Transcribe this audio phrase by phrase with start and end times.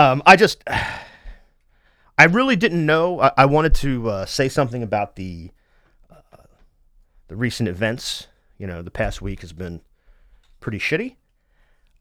[0.00, 0.64] Um, I just,
[2.18, 3.20] I really didn't know.
[3.20, 5.50] I, I wanted to uh, say something about the
[6.10, 6.44] uh,
[7.28, 8.26] the recent events.
[8.56, 9.82] You know, the past week has been
[10.58, 11.16] pretty shitty.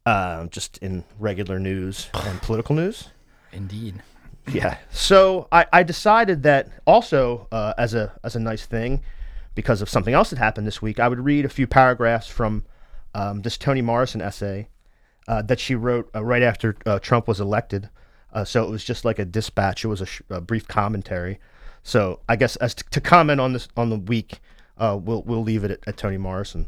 [0.06, 3.10] Uh, just in regular news and political news.
[3.52, 4.02] Indeed.
[4.48, 4.78] Yeah.
[4.92, 9.02] So I, I decided that also uh, as a as a nice thing,
[9.56, 12.64] because of something else that happened this week, I would read a few paragraphs from
[13.14, 14.70] um, this Toni Morrison essay
[15.30, 17.88] uh, that she wrote uh, right after uh, Trump was elected.
[18.34, 19.86] Uh, so it was just like a dispatch.
[19.86, 21.40] It was a, sh- a brief commentary.
[21.84, 24.40] So I guess as t- to comment on this on the week,
[24.78, 26.68] uh, we'll we'll leave it at, at Toni Morrison.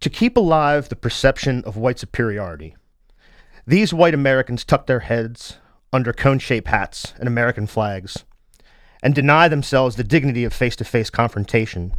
[0.00, 2.74] To keep alive the perception of white superiority,
[3.66, 5.58] these white Americans tuck their heads
[5.92, 8.24] under cone shaped hats and American flags
[9.02, 11.92] and deny themselves the dignity of face to face confrontation,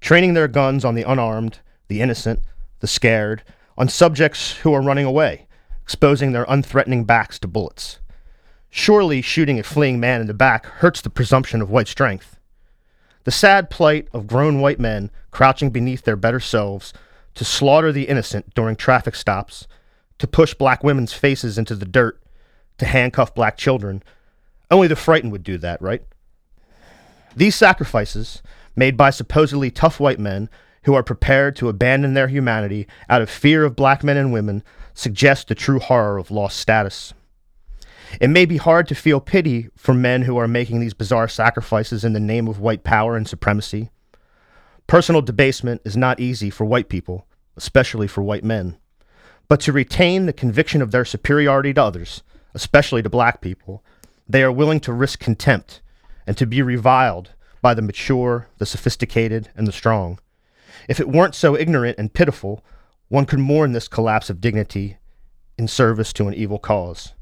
[0.00, 2.40] training their guns on the unarmed, the innocent,
[2.80, 3.42] the scared,
[3.78, 5.46] on subjects who are running away,
[5.82, 7.98] exposing their unthreatening backs to bullets.
[8.68, 12.38] Surely shooting a fleeing man in the back hurts the presumption of white strength.
[13.24, 16.92] The sad plight of grown white men crouching beneath their better selves
[17.34, 19.66] to slaughter the innocent during traffic stops,
[20.18, 22.20] to push black women's faces into the dirt,
[22.78, 24.02] to handcuff black children.
[24.70, 26.02] Only the frightened would do that, right?
[27.36, 28.42] These sacrifices,
[28.76, 30.48] made by supposedly tough white men
[30.84, 34.62] who are prepared to abandon their humanity out of fear of black men and women,
[34.94, 37.14] suggest the true horror of lost status.
[38.20, 42.04] It may be hard to feel pity for men who are making these bizarre sacrifices
[42.04, 43.90] in the name of white power and supremacy.
[44.86, 48.76] Personal debasement is not easy for white people, especially for white men.
[49.46, 52.22] But to retain the conviction of their superiority to others,
[52.54, 53.84] especially to black people,
[54.28, 55.80] they are willing to risk contempt
[56.26, 57.30] and to be reviled
[57.62, 60.18] by the mature, the sophisticated, and the strong.
[60.90, 62.64] If it weren't so ignorant and pitiful,
[63.06, 64.96] one could mourn this collapse of dignity
[65.56, 67.12] in service to an evil cause.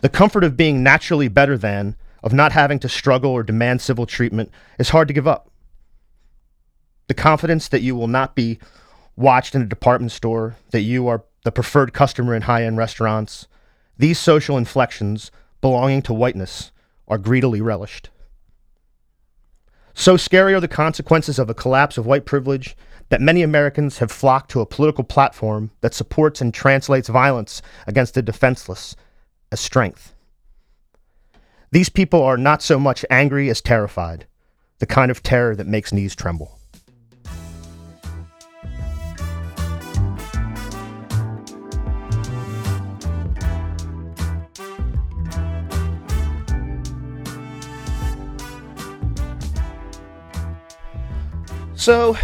[0.00, 4.06] The comfort of being naturally better than, of not having to struggle or demand civil
[4.06, 5.50] treatment, is hard to give up.
[7.08, 8.58] The confidence that you will not be
[9.16, 13.48] watched in a department store, that you are the preferred customer in high end restaurants,
[13.98, 15.30] these social inflections
[15.60, 16.72] belonging to whiteness
[17.06, 18.08] are greedily relished.
[19.98, 22.76] So scary are the consequences of a collapse of white privilege
[23.08, 28.12] that many Americans have flocked to a political platform that supports and translates violence against
[28.12, 28.94] the defenseless
[29.50, 30.12] as strength.
[31.72, 34.26] These people are not so much angry as terrified,
[34.80, 36.58] the kind of terror that makes knees tremble.
[51.86, 52.16] So,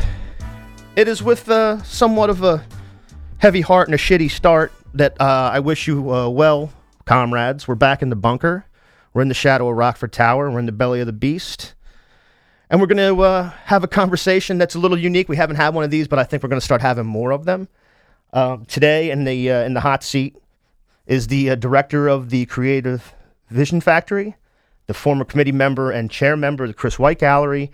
[0.97, 2.67] it is with uh, somewhat of a
[3.39, 6.73] heavy heart and a shitty start that uh, I wish you uh, well,
[7.05, 7.69] comrades.
[7.69, 8.67] We're back in the bunker.
[9.15, 10.51] We're in the shadow of Rockford Tower.
[10.51, 11.75] We're in the belly of the beast.
[12.71, 15.29] And we're going to uh, have a conversation that's a little unique.
[15.29, 17.31] We haven't had one of these, but I think we're going to start having more
[17.31, 17.69] of them.
[18.33, 20.35] Uh, today, in the, uh, in the hot seat,
[21.07, 23.15] is the uh, director of the Creative
[23.49, 24.35] Vision Factory,
[24.89, 27.71] the former committee member and chair member of the Chris White Gallery,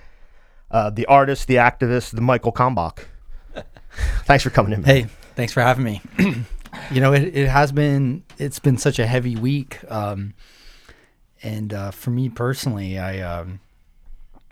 [0.70, 3.04] uh, the artist, the activist, the Michael Kalmbach.
[4.24, 4.82] Thanks for coming in.
[4.82, 4.88] Man.
[4.88, 6.02] Hey, thanks for having me.
[6.90, 10.34] you know, it, it has been it's been such a heavy week, um,
[11.42, 13.60] and uh, for me personally, I um,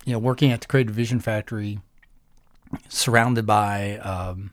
[0.04, 1.80] you know working at the Creative Vision Factory,
[2.88, 4.50] surrounded by um,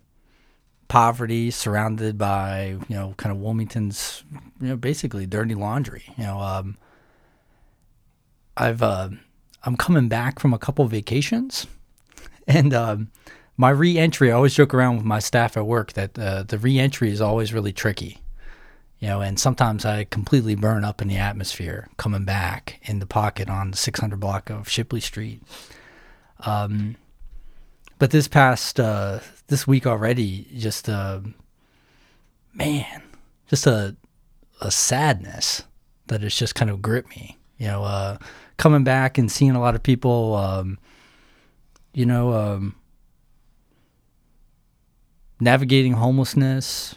[0.88, 4.24] poverty, surrounded by you know kind of Wilmington's
[4.60, 6.04] you know basically dirty laundry.
[6.18, 6.78] You know, um,
[8.56, 9.10] I've uh,
[9.64, 11.68] I'm coming back from a couple vacations,
[12.48, 13.12] and um,
[13.58, 14.32] my re-entry.
[14.32, 17.54] I always joke around with my staff at work that uh, the re-entry is always
[17.54, 18.20] really tricky,
[19.00, 19.22] you know.
[19.22, 23.72] And sometimes I completely burn up in the atmosphere coming back in the pocket on
[23.72, 25.42] the 600 block of Shipley Street.
[26.40, 26.98] Um,
[28.00, 31.22] but this past uh, this week already, just uh,
[32.54, 33.04] man,
[33.48, 33.96] just a
[34.62, 35.64] a sadness
[36.08, 37.38] that has just kind of gripped me.
[37.58, 38.18] You know, uh,
[38.58, 40.78] coming back and seeing a lot of people, um,
[41.94, 42.76] you know, um,
[45.40, 46.96] navigating homelessness,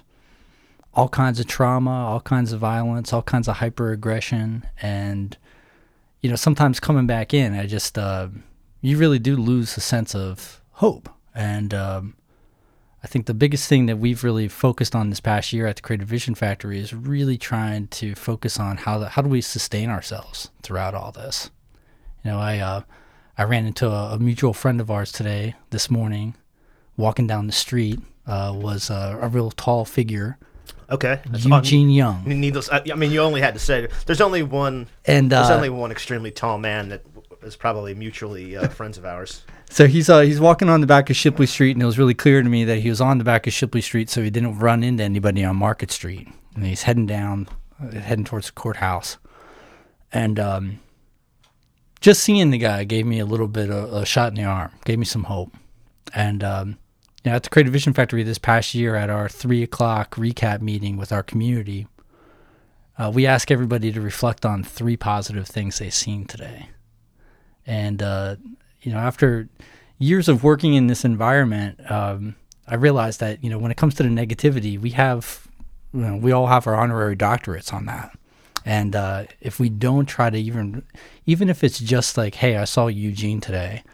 [0.94, 5.36] all kinds of trauma, all kinds of violence, all kinds of hyperaggression, and
[6.22, 8.28] you know, sometimes coming back in, I just uh,
[8.80, 12.14] you really do lose a sense of hope, and um,
[13.06, 15.82] I think the biggest thing that we've really focused on this past year at the
[15.82, 19.90] Creative Vision Factory is really trying to focus on how the, how do we sustain
[19.90, 21.52] ourselves throughout all this.
[22.24, 22.80] You know, I uh,
[23.38, 26.34] I ran into a, a, mutual friend of ours today this morning,
[26.96, 28.00] walking down the street.
[28.26, 30.36] Uh, was a, a, real tall figure,
[30.90, 31.20] Okay.
[31.26, 32.24] That's un- Eugene Young.
[32.26, 32.68] Needless.
[32.70, 33.86] I, I mean, you only had to say.
[34.06, 34.88] There's only one.
[35.04, 37.02] And There's uh, only one extremely tall man that
[37.42, 39.44] is probably mutually uh, friends of ours.
[39.68, 42.14] So he's uh, he's walking on the back of Shipley Street, and it was really
[42.14, 44.58] clear to me that he was on the back of Shipley Street, so he didn't
[44.58, 46.28] run into anybody on Market Street.
[46.54, 47.48] And he's heading down,
[47.82, 49.18] uh, heading towards the courthouse,
[50.12, 50.80] and um,
[52.00, 54.70] just seeing the guy gave me a little bit of a shot in the arm,
[54.84, 55.52] gave me some hope.
[56.14, 56.78] And um,
[57.24, 60.60] you know, at the Creative Vision Factory this past year, at our three o'clock recap
[60.60, 61.88] meeting with our community,
[62.96, 66.70] uh, we ask everybody to reflect on three positive things they've seen today.
[67.66, 68.36] And uh,
[68.86, 69.48] you know, after
[69.98, 72.36] years of working in this environment, um,
[72.68, 75.48] I realized that you know when it comes to the negativity, we have,
[75.92, 78.16] you know, we all have our honorary doctorates on that.
[78.64, 80.84] And uh, if we don't try to even,
[81.24, 83.84] even if it's just like, hey, I saw Eugene today,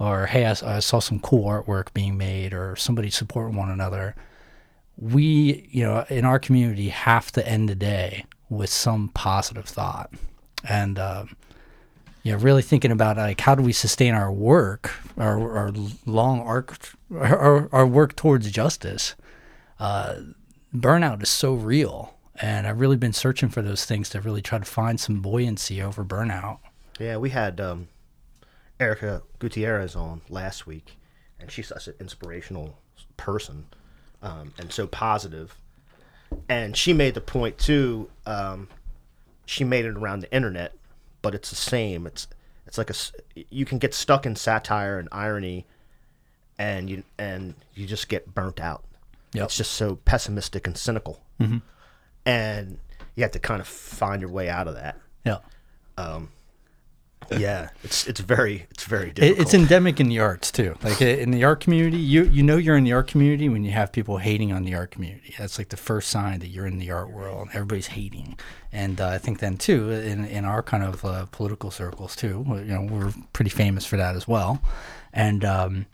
[0.00, 4.16] or hey, I saw some cool artwork being made, or somebody supporting one another,
[4.96, 10.12] we, you know, in our community have to end the day with some positive thought.
[10.68, 11.36] And, um,
[12.26, 15.72] you know, really thinking about like how do we sustain our work, our, our
[16.06, 16.76] long arc,
[17.14, 19.14] our, our work towards justice.
[19.78, 20.16] Uh,
[20.74, 24.58] burnout is so real, and I've really been searching for those things to really try
[24.58, 26.58] to find some buoyancy over burnout.
[26.98, 27.86] Yeah, we had um,
[28.80, 30.96] Erica Gutierrez on last week,
[31.38, 32.76] and she's such an inspirational
[33.16, 33.66] person
[34.20, 35.54] um, and so positive.
[36.48, 38.10] And she made the point too.
[38.26, 38.66] Um,
[39.44, 40.75] she made it around the internet,
[41.26, 42.06] but it's the same.
[42.06, 42.28] It's
[42.68, 42.94] it's like a
[43.50, 45.66] you can get stuck in satire and irony,
[46.56, 48.84] and you and you just get burnt out.
[49.32, 49.46] Yep.
[49.46, 51.58] It's just so pessimistic and cynical, mm-hmm.
[52.24, 52.78] and
[53.16, 55.00] you have to kind of find your way out of that.
[55.24, 55.38] Yeah.
[55.98, 56.28] Um,
[57.30, 59.40] Yeah, it's it's very it's very difficult.
[59.40, 60.76] it's endemic in the arts too.
[60.82, 63.72] Like in the art community, you you know you're in the art community when you
[63.72, 65.34] have people hating on the art community.
[65.38, 67.48] That's like the first sign that you're in the art world.
[67.52, 68.38] Everybody's hating,
[68.72, 72.44] and uh, I think then too in in our kind of uh, political circles too.
[72.46, 74.62] You know, we're pretty famous for that as well,
[75.12, 75.44] and.
[75.44, 75.86] Um,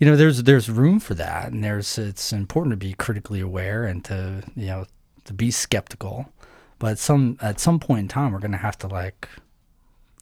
[0.00, 3.84] you know, there's there's room for that, and there's it's important to be critically aware
[3.84, 4.86] and to you know
[5.24, 6.32] to be skeptical,
[6.78, 9.28] but some at some point in time, we're gonna have to like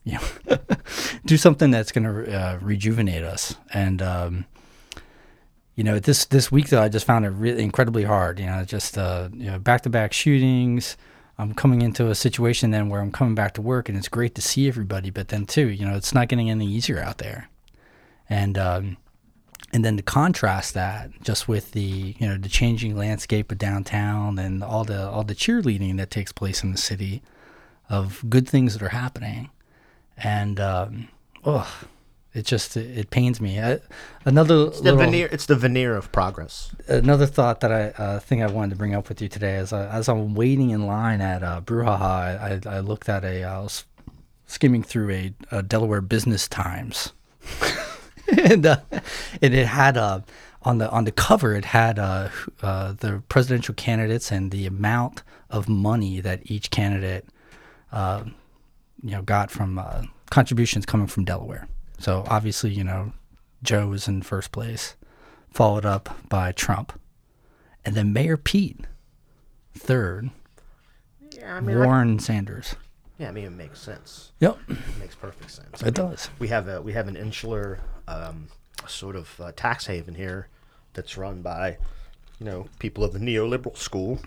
[0.07, 0.17] you
[0.49, 0.57] know,
[1.25, 3.55] do something that's going to uh, rejuvenate us.
[3.73, 4.45] And um,
[5.75, 8.39] you know, this this week though, I just found it really incredibly hard.
[8.39, 10.95] You know, just uh, you know, back to back shootings.
[11.37, 14.33] I'm coming into a situation then where I'm coming back to work, and it's great
[14.35, 15.11] to see everybody.
[15.11, 17.49] But then too, you know, it's not getting any easier out there.
[18.29, 18.97] And um,
[19.73, 24.39] and then to contrast that just with the you know the changing landscape of downtown
[24.39, 27.21] and all the all the cheerleading that takes place in the city
[27.89, 29.49] of good things that are happening
[30.17, 31.07] and um,
[31.45, 31.71] oh,
[32.33, 33.59] it just it, it pains me.
[33.59, 33.79] I,
[34.25, 35.29] another the little, veneer.
[35.31, 36.75] It's the veneer of progress.
[36.87, 39.73] another thought that I uh, thing I wanted to bring up with you today is
[39.73, 43.43] uh, as I'm waiting in line at uh, Brew HaHa, I, I looked at a
[43.43, 43.85] I was
[44.45, 47.13] skimming through a, a Delaware Business Times,
[48.43, 48.77] and uh,
[49.41, 50.21] and it had uh,
[50.63, 52.29] on the on the cover it had uh,
[52.61, 57.25] uh, the presidential candidates and the amount of money that each candidate
[57.91, 58.23] uh,
[59.03, 61.67] you know got from uh, contributions coming from Delaware.
[61.99, 63.13] So obviously, you know,
[63.63, 64.95] Joe was in first place,
[65.49, 66.99] followed up by Trump,
[67.85, 68.81] and then Mayor Pete,
[69.75, 70.29] third,
[71.35, 72.75] Yeah, I mean, Warren Sanders.
[73.17, 74.31] yeah, I mean, it makes sense.
[74.39, 75.81] Yep, It makes perfect sense.
[75.81, 76.29] it does.
[76.39, 78.47] We have a we have an insular um,
[78.87, 80.47] sort of uh, tax haven here
[80.93, 81.77] that's run by
[82.39, 84.19] you know people of the neoliberal school,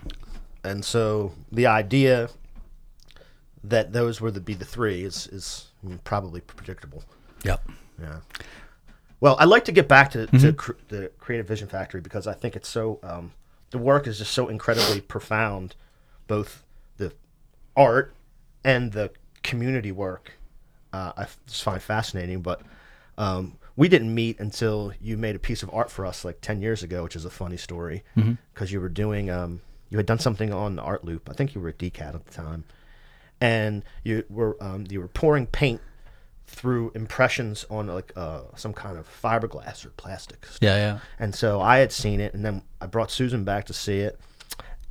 [0.63, 2.29] and so the idea
[3.63, 7.03] that those were the be the three is is I mean, probably predictable.
[7.43, 7.69] Yep.
[8.01, 8.19] Yeah.
[9.19, 12.33] Well, I'd like to get back to, to cr- the Creative Vision Factory because I
[12.33, 13.33] think it's so, um,
[13.69, 15.75] the work is just so incredibly profound,
[16.25, 16.63] both
[16.97, 17.13] the
[17.77, 18.15] art
[18.63, 19.11] and the
[19.43, 20.33] community work.
[20.91, 22.63] Uh, I just find fascinating, but
[23.19, 26.59] um, we didn't meet until you made a piece of art for us like 10
[26.59, 28.03] years ago, which is a funny story
[28.53, 31.29] because you were doing, um, you had done something on the Art Loop.
[31.29, 32.63] I think you were at DCAD at the time.
[33.41, 35.81] And you were um, you were pouring paint
[36.45, 40.45] through impressions on like uh, some kind of fiberglass or plastic.
[40.45, 40.59] stuff.
[40.61, 40.99] Yeah, yeah.
[41.17, 44.19] And so I had seen it, and then I brought Susan back to see it,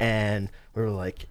[0.00, 1.26] and we were like,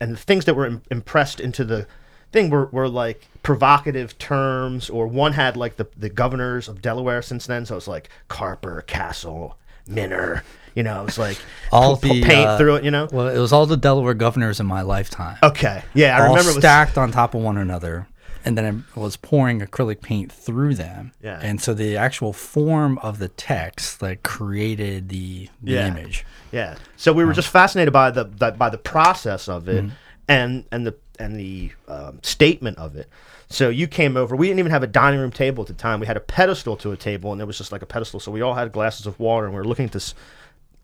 [0.00, 1.86] and the things that were im- impressed into the
[2.32, 7.20] thing were, were like provocative terms, or one had like the the governors of Delaware
[7.22, 10.42] since then, so it's like Carper, Castle, Minner.
[10.74, 11.38] You know, it was like
[11.70, 12.84] All the paint uh, through it.
[12.84, 13.08] You know.
[13.12, 15.36] Well, it was all the Delaware governors in my lifetime.
[15.42, 15.82] Okay.
[15.94, 18.08] Yeah, I all remember it was stacked on top of one another.
[18.44, 21.12] and then I was pouring acrylic paint through them.
[21.22, 21.38] Yeah.
[21.40, 25.86] And so the actual form of the text like created the, the Yeah.
[25.86, 26.26] image.
[26.52, 26.76] Yeah.
[26.96, 29.86] So we were just fascinated by the, by the process of Mm-hmm.
[29.88, 29.92] it
[30.28, 33.08] and and the and the um, statement of it.
[33.48, 34.34] So you came over.
[34.36, 36.00] We didn't even have a dining room table at the time.
[36.00, 38.20] We had a pedestal to a table, and it was just like a pedestal.
[38.20, 40.14] So we all had glasses of water, and we were looking at this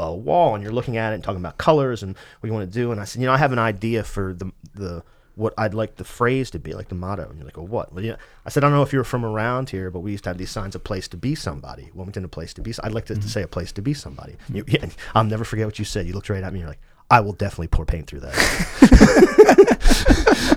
[0.00, 2.70] uh, wall, and you're looking at it and talking about colors and what you want
[2.70, 2.92] to do.
[2.92, 5.02] And I said, you know, I have an idea for the the
[5.36, 7.26] what I'd like the phrase to be, like the motto.
[7.28, 7.92] And you're like, well, what?
[7.94, 8.16] Well, yeah.
[8.44, 10.36] I said, I don't know if you're from around here, but we used to have
[10.38, 11.90] these signs, a place to be somebody.
[11.94, 12.74] Wilmington, a place to be.
[12.82, 14.36] I'd like to, to say a place to be somebody.
[14.52, 16.06] You, yeah, I'll never forget what you said.
[16.06, 16.58] You looked right at me.
[16.58, 18.34] And you're like, I will definitely pour paint through that.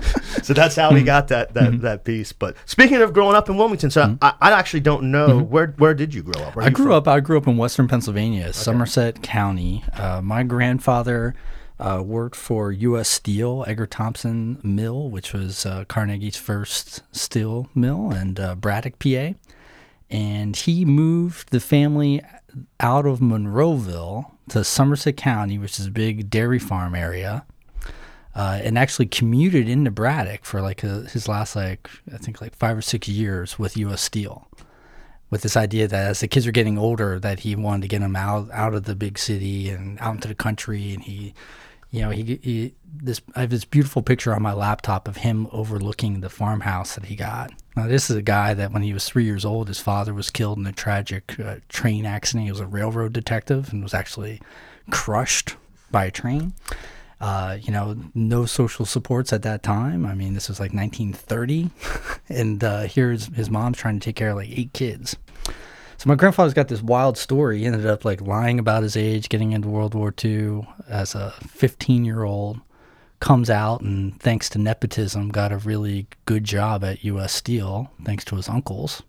[0.42, 2.32] so that's how we got that that, that piece.
[2.32, 5.94] But speaking of growing up in Wilmington, so I, I actually don't know where where
[5.94, 6.56] did you grow up?
[6.56, 6.94] Where I grew from?
[6.94, 7.08] up.
[7.08, 9.84] I grew up in Western Pennsylvania, Somerset County.
[9.94, 11.34] Uh, my grandfather
[11.78, 13.08] uh, worked for U.S.
[13.08, 19.32] Steel, Edgar Thomson Mill, which was uh, Carnegie's first steel mill, and uh, Braddock, PA.
[20.10, 22.22] And he moved the family
[22.78, 27.44] out of Monroeville to Somerset County, which is a big dairy farm area.
[28.34, 32.54] Uh, and actually commuted into Braddock for like a, his last like I think like
[32.56, 34.02] five or six years with U.S.
[34.02, 34.48] Steel
[35.34, 38.00] with this idea that as the kids were getting older, that he wanted to get
[38.00, 40.94] them out out of the big city and out into the country.
[40.94, 41.34] And he,
[41.90, 45.48] you know, he, he this I have this beautiful picture on my laptop of him
[45.50, 47.52] overlooking the farmhouse that he got.
[47.76, 50.30] Now this is a guy that when he was three years old, his father was
[50.30, 52.44] killed in a tragic uh, train accident.
[52.44, 54.40] He was a railroad detective and was actually
[54.90, 55.56] crushed
[55.90, 56.52] by a train.
[57.24, 60.04] Uh, you know, no social supports at that time.
[60.04, 61.70] I mean, this was like 1930,
[62.28, 65.16] and uh, here's his mom's trying to take care of like eight kids.
[65.96, 67.60] So my grandfather's got this wild story.
[67.60, 71.32] He ended up like lying about his age, getting into World War II as a
[71.46, 72.60] 15 year old.
[73.20, 77.32] Comes out and thanks to nepotism, got a really good job at U.S.
[77.32, 79.02] Steel thanks to his uncles.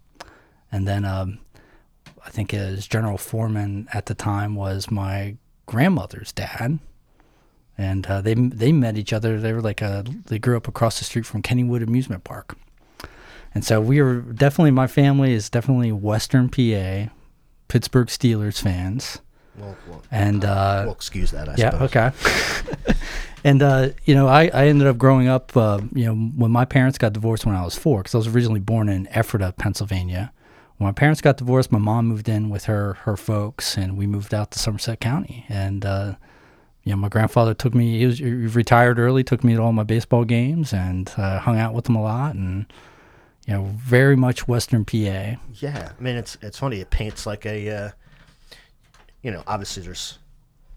[0.72, 1.40] And then um,
[2.26, 6.80] I think his general foreman at the time was my grandmother's dad,
[7.78, 9.40] and uh, they they met each other.
[9.40, 12.58] They were like a, they grew up across the street from Kennywood Amusement Park,
[13.54, 17.12] and so we were definitely my family is definitely Western PA,
[17.68, 19.20] Pittsburgh Steelers fans,
[19.58, 21.50] Well, well, and uh, we'll excuse that.
[21.50, 21.90] I yeah, suppose.
[21.96, 22.96] okay.
[23.44, 25.56] and uh, you know, I, I ended up growing up.
[25.56, 28.28] Uh, you know, when my parents got divorced when I was four, because I was
[28.28, 30.32] originally born in Ephrata, Pennsylvania.
[30.78, 34.08] When my parents got divorced, my mom moved in with her her folks, and we
[34.08, 35.46] moved out to Somerset County.
[35.48, 36.16] And uh,
[36.86, 37.98] you know, my grandfather took me.
[38.00, 41.58] He was he retired early, took me to all my baseball games, and uh, hung
[41.60, 42.36] out with him a lot.
[42.36, 42.66] And
[43.48, 45.36] you know, very much Western PA.
[45.56, 46.80] Yeah, I mean it's it's funny.
[46.80, 47.90] It paints like a, uh,
[49.22, 50.20] you know, obviously there's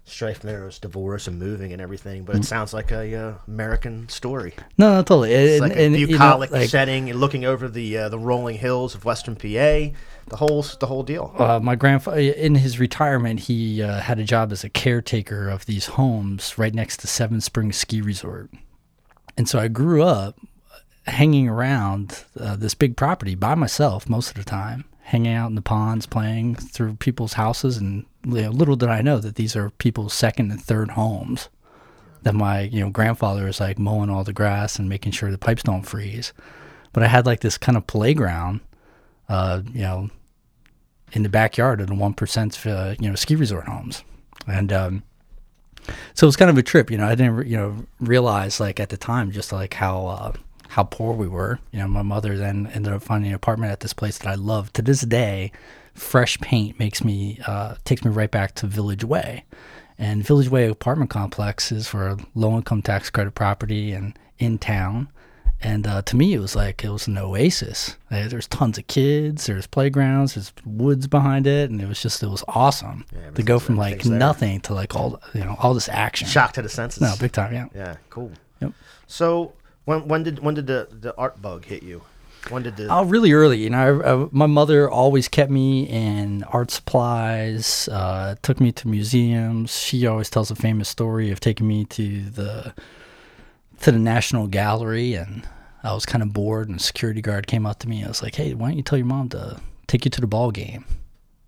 [0.05, 4.09] strife there, there's divorce and moving and everything, but it sounds like a uh, American
[4.09, 4.55] story.
[4.75, 5.31] No, no, totally.
[5.31, 8.09] It's And- like a and, you know, bucolic like, setting and looking over the uh,
[8.09, 9.95] the rolling hills of Western PA,
[10.29, 11.33] the whole the whole deal.
[11.37, 15.65] uh, my grandfather in his retirement he uh, had a job as a caretaker of
[15.65, 18.49] these homes right next to seven springs ski resort.
[19.37, 20.37] And so i grew up
[21.05, 25.55] hanging around uh, this big property by myself most of the time hanging out in
[25.55, 27.77] the ponds playing through people's houses.
[27.77, 31.49] And you know, little did i know that these are people's second and third homes.
[32.23, 35.37] That my you know grandfather is like mowing all the grass and making sure the
[35.37, 36.33] pipes don't freeze.
[36.93, 38.59] But i had like this kind of playground
[39.29, 40.09] uh, you know
[41.13, 44.03] in the backyard of the one percent, uh, you know, ski resort homes,
[44.47, 45.03] and um,
[46.13, 46.91] so it was kind of a trip.
[46.91, 50.33] You know, I didn't, you know, realize like at the time just like how uh,
[50.69, 51.59] how poor we were.
[51.71, 54.35] You know, my mother then ended up finding an apartment at this place that I
[54.35, 55.51] love to this day.
[55.93, 59.45] Fresh paint makes me uh, takes me right back to Village Way,
[59.97, 65.09] and Village Way apartment complex is for low income tax credit property and in town.
[65.61, 67.97] And uh, to me, it was like it was an oasis.
[68.09, 69.45] There's tons of kids.
[69.45, 70.35] There's playgrounds.
[70.35, 73.93] There's woods behind it, and it was just it was awesome to go from like
[73.93, 74.19] everything's there.
[74.19, 76.27] nothing to like all you know all this action.
[76.29, 77.01] Shock to the senses.
[77.01, 77.53] No, big time.
[77.53, 77.67] Yeah.
[77.75, 78.31] Yeah, cool.
[78.61, 78.71] Yep.
[79.07, 82.03] So when when did when did the the art bug hit you?
[82.47, 83.57] When did the Oh, really early.
[83.61, 87.89] You know, I, I, my mother always kept me in art supplies.
[87.91, 89.77] Uh, took me to museums.
[89.77, 92.73] She always tells a famous story of taking me to the
[93.81, 95.47] to the National Gallery, and
[95.83, 96.69] I was kind of bored.
[96.69, 98.03] And a security guard came up to me.
[98.03, 100.27] I was like, "Hey, why don't you tell your mom to take you to the
[100.27, 100.85] ball game?"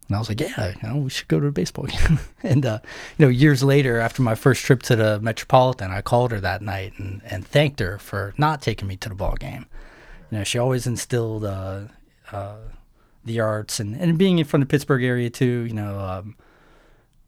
[0.07, 2.65] And I was like, "Yeah, you know, we should go to a baseball game." and
[2.65, 2.79] uh,
[3.17, 6.61] you know, years later, after my first trip to the Metropolitan, I called her that
[6.61, 9.65] night and, and thanked her for not taking me to the ball game.
[10.29, 11.81] You know, she always instilled uh,
[12.31, 12.57] uh,
[13.25, 15.65] the arts and, and being from the Pittsburgh area too.
[15.67, 16.35] You know, um,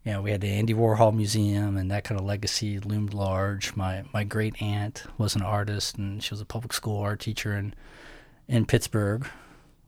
[0.06, 3.76] you know, we had the Andy Warhol Museum, and that kind of legacy loomed large.
[3.76, 7.54] My my great aunt was an artist, and she was a public school art teacher,
[7.54, 7.76] and
[8.48, 9.28] in Pittsburgh.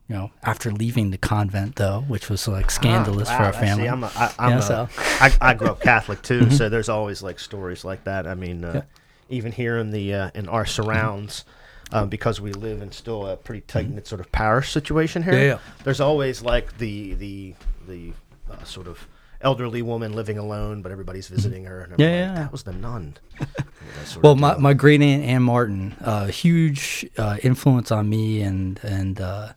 [0.07, 3.55] You know, after leaving the convent though, which was like scandalous Ah, for wow, our
[3.55, 3.65] I see.
[3.65, 3.89] family.
[3.89, 5.41] I'm a, I, I'm a, so- Mm-hmm.
[5.43, 8.27] I, I grew up Catholic too, so there's always like stories like that.
[8.27, 8.81] I mean, uh, Yeah.
[9.29, 11.43] even here in the uh, in our surrounds,
[11.91, 15.33] um, because we live in still a pretty tight knit sort of parish situation here.
[15.33, 15.41] Mm-hmm.
[15.41, 15.83] Yeah, yeah.
[15.83, 17.55] There's always like the the
[17.87, 18.13] the
[18.51, 19.07] uh, sort of
[19.45, 21.81] elderly woman living alone, but everybody's visiting her.
[21.81, 22.01] And Mm-hmm.
[22.01, 22.43] Yeah, yeah, like, yeah.
[22.43, 23.17] that was the nun.
[23.39, 27.91] You know, that sort Well, my, my great aunt Ann Martin, uh, huge uh, influence
[27.91, 29.53] on me, and and uh,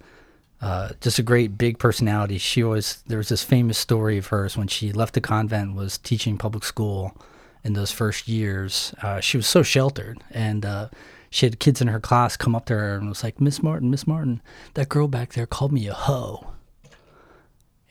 [0.60, 2.36] uh, just a great big personality.
[2.36, 5.96] She always there was this famous story of hers when she left the convent, was
[5.96, 7.16] teaching public school
[7.64, 8.94] in those first years.
[9.02, 10.88] Uh, she was so sheltered, and uh,
[11.30, 13.90] she had kids in her class come up to her and was like, "Miss Martin,
[13.90, 14.42] Miss Martin,
[14.74, 16.52] that girl back there called me a hoe,"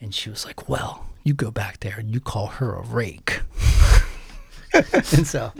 [0.00, 3.42] and she was like, "Well." You go back there and you call her a rake.
[4.72, 5.52] and so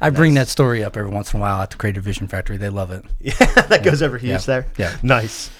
[0.00, 2.56] I bring that story up every once in a while at the Creative Vision Factory.
[2.56, 3.04] They love it.
[3.20, 3.32] Yeah,
[3.68, 4.38] that goes over huge Yeah.
[4.38, 4.66] there.
[4.76, 4.96] Yeah.
[5.04, 5.50] Nice.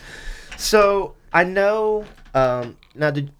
[0.56, 3.12] So I know um, now.
[3.12, 3.30] Did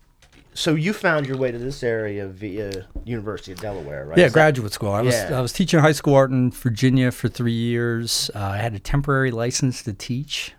[0.55, 4.17] so you found your way to this area via University of Delaware, right?
[4.17, 4.93] Yeah, Is that- graduate school.
[4.93, 5.37] I was Yeah.
[5.37, 8.31] I was teaching high school art in Virginia for three years.
[8.37, 10.53] Uh, I had a temporary license to teach.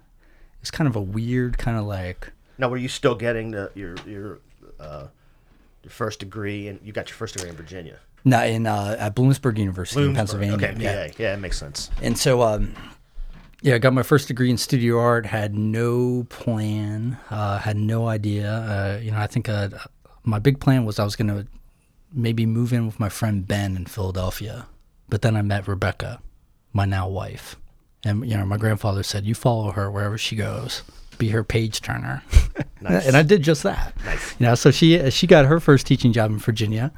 [0.60, 3.96] It's kind of a weird kind of like Now, were you still getting the, your
[4.06, 4.40] your
[4.82, 5.08] uh,
[5.86, 9.16] your first degree, and you got your first degree in Virginia, not in uh, at
[9.16, 10.56] Bloomsburg University in Pennsylvania.
[10.56, 11.08] Okay, yeah.
[11.08, 11.14] PA.
[11.20, 11.92] Yeah, it makes sense.
[12.02, 12.74] And so, um,
[13.62, 15.28] yeah, I got my first degree in studio art.
[15.28, 17.20] Had no plan.
[17.30, 18.52] Uh, had no idea.
[18.52, 19.70] Uh, you know, I think uh,
[20.24, 21.48] my big plan was I was going to
[22.12, 24.66] maybe move in with my friend Ben in Philadelphia.
[25.08, 26.20] But then I met Rebecca,
[26.74, 27.58] my now wife,
[28.04, 30.82] and you know, my grandfather said, "You follow her wherever she goes.
[31.18, 32.24] Be her page turner."
[32.82, 33.06] Nice.
[33.08, 33.94] and I did just that.
[34.06, 34.36] Nice.
[34.40, 36.92] You know, so she she got her first teaching job in Virginia.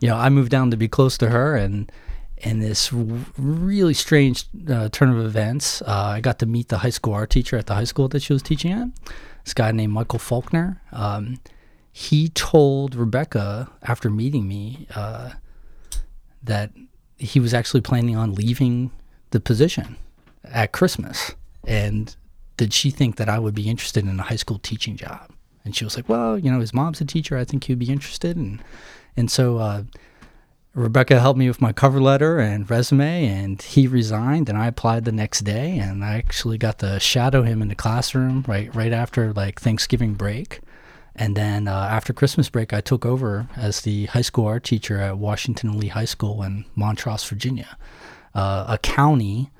[0.00, 1.90] You know, I moved down to be close to her, and
[2.38, 6.90] in this really strange uh, turn of events, uh, I got to meet the high
[6.90, 8.88] school art teacher at the high school that she was teaching at.
[9.44, 10.80] This guy named Michael Faulkner.
[10.92, 11.38] Um,
[11.92, 15.32] he told Rebecca after meeting me uh,
[16.42, 16.72] that
[17.18, 18.90] he was actually planning on leaving
[19.30, 19.96] the position
[20.44, 21.32] at Christmas,
[21.64, 22.16] and
[22.56, 25.30] did she think that I would be interested in a high school teaching job?
[25.64, 27.36] And she was like, "Well, you know, his mom's a teacher.
[27.36, 28.62] I think he'd be interested." And
[29.16, 29.84] and so uh,
[30.74, 35.04] Rebecca helped me with my cover letter and resume, and he resigned, and I applied
[35.04, 38.92] the next day, and I actually got to shadow him in the classroom right right
[38.92, 40.60] after like Thanksgiving break.
[41.14, 44.98] And then uh, after Christmas break, I took over as the high school art teacher
[44.98, 47.76] at Washington Lee High School in Montross, Virginia,
[48.34, 49.50] uh, a county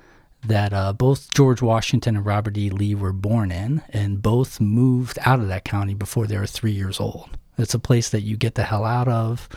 [0.45, 2.69] that uh, both George Washington and Robert E.
[2.69, 6.71] Lee were born in, and both moved out of that county before they were three
[6.71, 7.37] years old.
[7.57, 9.47] It's a place that you get the hell out of.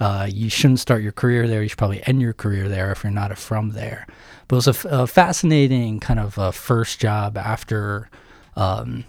[0.00, 1.62] Uh, you shouldn't start your career there.
[1.62, 4.06] You should probably end your career there if you're not from there.
[4.48, 8.10] But it was a, f- a fascinating kind of uh first job after
[8.56, 9.04] um,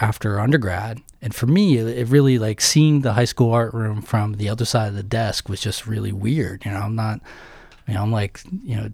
[0.00, 1.00] after undergrad.
[1.22, 4.48] And for me, it, it really like seeing the high school art room from the
[4.48, 6.64] other side of the desk was just really weird.
[6.64, 7.20] You know, I'm not,
[7.86, 8.92] you know, I'm like, you know,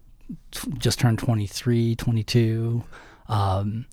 [0.78, 2.84] just turned 23, 22.
[3.28, 3.86] Um,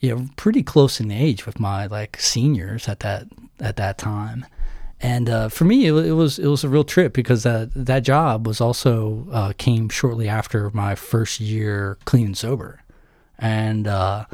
[0.00, 3.26] you know, pretty close in age with my like seniors at that
[3.58, 4.46] at that time.
[5.00, 8.00] And uh, for me, it, it was it was a real trip because that that
[8.00, 12.82] job was also uh, came shortly after my first year clean and sober,
[13.38, 14.24] and uh,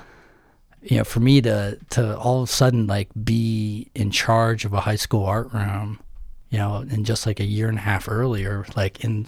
[0.82, 4.72] you know, for me to to all of a sudden like be in charge of
[4.72, 6.00] a high school art room,
[6.48, 9.26] you know, and just like a year and a half earlier, like in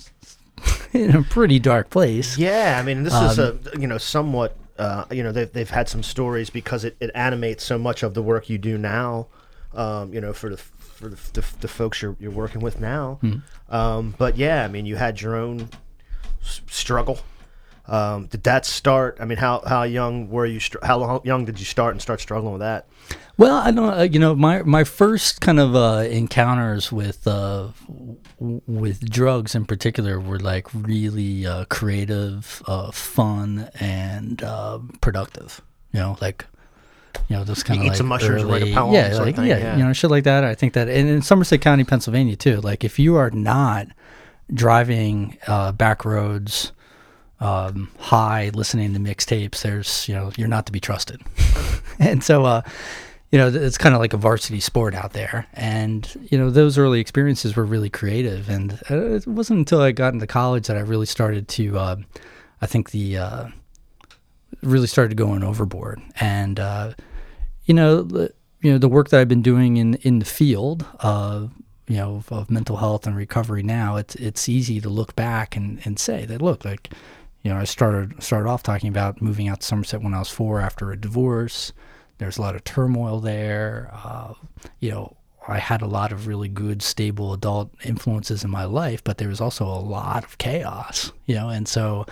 [0.93, 2.39] in a pretty dark place.
[2.39, 5.71] Yeah, I mean, this is Um, a you know somewhat uh, you know they've they've
[5.71, 9.27] had some stories because it, it animates so much of the work you do now.
[9.75, 13.19] Um, you know, for the for the, the, the folks you're you're working with now.
[13.23, 13.75] Mm-hmm.
[13.75, 15.69] Um, but yeah, I mean, you had your own
[16.43, 17.19] s- struggle.
[17.89, 19.19] Um, did that start?
[19.21, 20.61] I mean, how how young were you?
[20.83, 22.87] How long, young did you start and start struggling with that?
[23.39, 23.99] Well, I don't.
[23.99, 27.69] Uh, you know, my my first kind of uh, encounters with uh,
[28.41, 35.61] with drugs in particular were like really uh, creative, uh, fun, and uh, productive.
[35.93, 36.45] You know, like
[37.29, 39.17] you know, those kind of eat like some mushrooms and write a early- poem yeah,
[39.19, 39.77] like yeah, yeah.
[39.77, 40.45] you know, shit like that.
[40.45, 42.61] I think that, and in Somerset County, Pennsylvania, too.
[42.61, 43.89] Like, if you are not
[44.53, 46.73] driving uh, back roads
[47.41, 51.21] um, high, listening to mixtapes, there's you know, you're not to be trusted.
[51.99, 52.63] and so, uh,
[53.33, 55.47] you know, it's kind of like a varsity sport out there.
[55.55, 58.49] And, you know, those early experiences were really creative.
[58.49, 61.97] And uh, it wasn't until I got into college that I really started to, uh,
[62.63, 63.49] I think the, uh,
[64.63, 66.01] really started going overboard.
[66.21, 66.93] And, uh,
[67.65, 70.87] you know, the, you know, the work that I've been doing in, in the field,
[71.01, 71.49] uh,
[71.89, 75.57] you know, of, of mental health and recovery now, it's, it's easy to look back
[75.57, 76.91] and, and say that, look, like,
[77.47, 80.29] you know, I started started off talking about moving out to Somerset when I was
[80.29, 81.73] four after a divorce.
[82.19, 83.89] There's a lot of turmoil there.
[83.93, 84.35] Uh,
[84.81, 89.05] you know, I had a lot of really good, stable adult influences in my life,
[89.05, 91.13] but there was also a lot of chaos.
[91.27, 92.05] You know, and so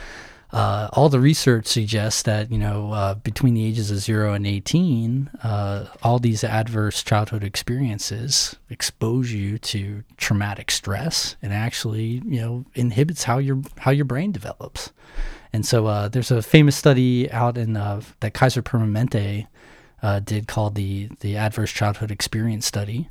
[0.54, 4.46] uh, all the research suggests that you know uh, between the ages of zero and
[4.46, 12.40] eighteen, uh, all these adverse childhood experiences expose you to traumatic stress, and actually you
[12.40, 14.92] know inhibits how your how your brain develops.
[15.52, 19.48] And so uh, there's a famous study out in uh, that Kaiser Permanente
[20.04, 23.08] uh, did called the the Adverse Childhood Experience Study.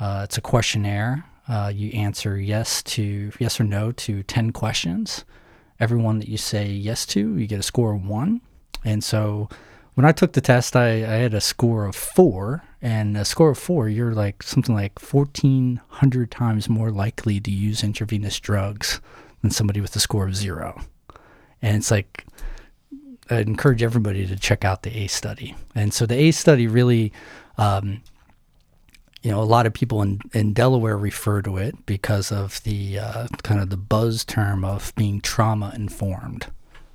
[0.00, 1.26] it's a questionnaire.
[1.74, 5.26] you answer yes to yes or no to ten questions
[5.80, 8.40] everyone that you say yes to, you get a score of one.
[8.84, 9.48] And so
[9.94, 12.62] when I took the test, I, I had a score of four.
[12.82, 17.82] And a score of four, you're like something like 1,400 times more likely to use
[17.82, 19.00] intravenous drugs
[19.42, 20.80] than somebody with a score of zero.
[21.60, 22.24] And it's like,
[23.28, 25.54] I'd encourage everybody to check out the ACE study.
[25.74, 27.12] And so the ACE study really
[27.58, 28.02] um,
[29.22, 32.98] you know, a lot of people in, in Delaware refer to it because of the
[32.98, 36.46] uh, kind of the buzz term of being trauma informed.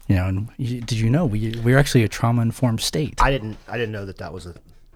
[0.08, 3.22] You know, and you, did you know we we're actually a trauma informed state?
[3.22, 4.54] I didn't I didn't know that that was a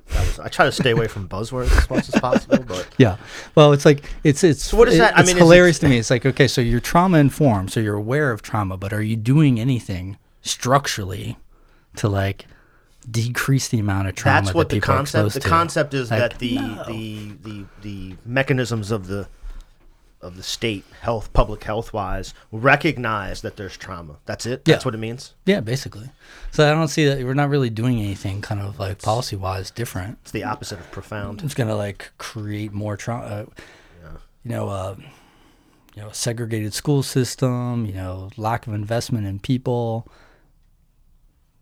[0.09, 3.17] that was, I try to stay away from buzzwords as much as possible, but yeah.
[3.55, 4.63] Well, it's like it's it's.
[4.63, 5.13] So what is that?
[5.13, 5.97] It, I it's mean, hilarious it, to me.
[5.97, 9.15] It's like okay, so you're trauma informed, so you're aware of trauma, but are you
[9.15, 11.37] doing anything structurally
[11.95, 12.45] to like
[13.09, 14.41] decrease the amount of trauma.
[14.41, 15.33] That's what that the concept.
[15.33, 15.47] The to.
[15.47, 16.83] concept is like, that the, no.
[16.87, 19.27] the the the mechanisms of the
[20.21, 24.17] of the state health, public health wise, recognize that there's trauma.
[24.25, 24.65] That's it.
[24.65, 25.33] That's what it means.
[25.45, 26.09] Yeah, basically.
[26.51, 29.71] So I don't see that we're not really doing anything kind of like policy wise
[29.71, 30.17] different.
[30.23, 31.41] It's the opposite of profound.
[31.41, 33.25] It's gonna like create more trauma.
[33.25, 33.45] Uh,
[34.45, 34.95] You know, uh,
[35.95, 37.85] you know, segregated school system.
[37.85, 40.07] You know, lack of investment in people.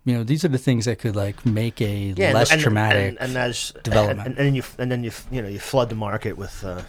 [0.08, 3.10] You know, these are the things that could like make a Yeah, less and, traumatic.
[3.10, 4.26] and, and as development.
[4.30, 6.84] and, and then you and then you you know you flood the market with uh,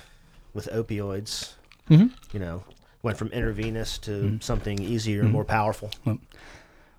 [0.55, 1.55] with opioids.
[1.91, 2.13] Mhm.
[2.33, 2.63] You know,
[3.03, 4.39] went from intravenous to Mm-hmm.
[4.41, 5.91] something easier and more powerful.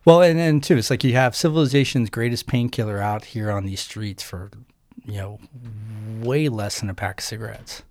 [0.04, 3.80] Well, and then too, it's like you have civilization's greatest painkiller out here on these
[3.80, 4.50] streets for,
[5.06, 5.40] you know,
[6.22, 7.84] way less than a pack of cigarettes.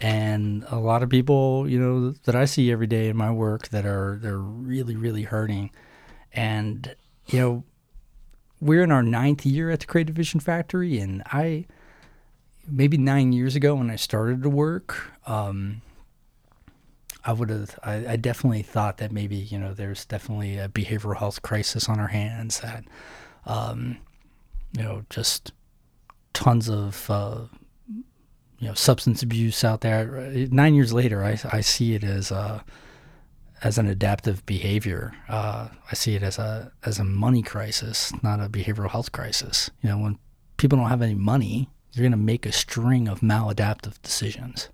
[0.00, 3.68] And a lot of people, you know, that I see every day in my work
[3.68, 5.70] that are they're really, really hurting.
[6.32, 6.94] And,
[7.32, 7.64] you know,
[8.60, 11.66] we're in our ninth year at the Creative Vision Factory, and I
[12.68, 15.82] maybe nine years ago when I started to work, um,
[17.24, 17.78] I would have.
[17.82, 21.98] I, I definitely thought that maybe you know there's definitely a behavioral health crisis on
[21.98, 22.60] our hands.
[22.60, 22.84] That,
[23.46, 23.98] um,
[24.76, 25.52] you know, just
[26.32, 27.42] tons of uh,
[28.58, 30.30] you know substance abuse out there.
[30.50, 32.64] Nine years later, I, I see it as a
[33.64, 35.12] as an adaptive behavior.
[35.28, 39.70] Uh, I see it as a as a money crisis, not a behavioral health crisis.
[39.82, 40.18] You know, when
[40.56, 44.68] people don't have any money, you're going to make a string of maladaptive decisions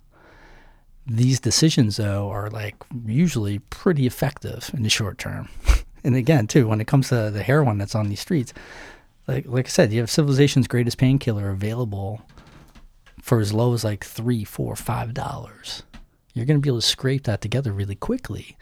[1.09, 5.49] these decisions though are like usually pretty effective in the short term
[6.05, 8.53] and again too when it comes to the heroin that's on these streets
[9.27, 12.21] like like i said you have civilization's greatest painkiller available
[13.23, 15.83] for as low as like three four five dollars
[16.35, 18.57] you're going to be able to scrape that together really quickly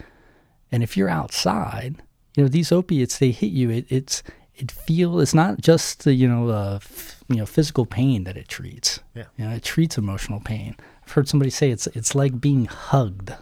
[0.73, 1.97] and if you're outside
[2.37, 4.23] you know these opiates they hit you it, it's
[4.55, 8.37] it feel it's not just the you know uh, f- you know physical pain that
[8.37, 9.25] it treats Yeah.
[9.37, 13.33] you know it treats emotional pain i've heard somebody say it's it's like being hugged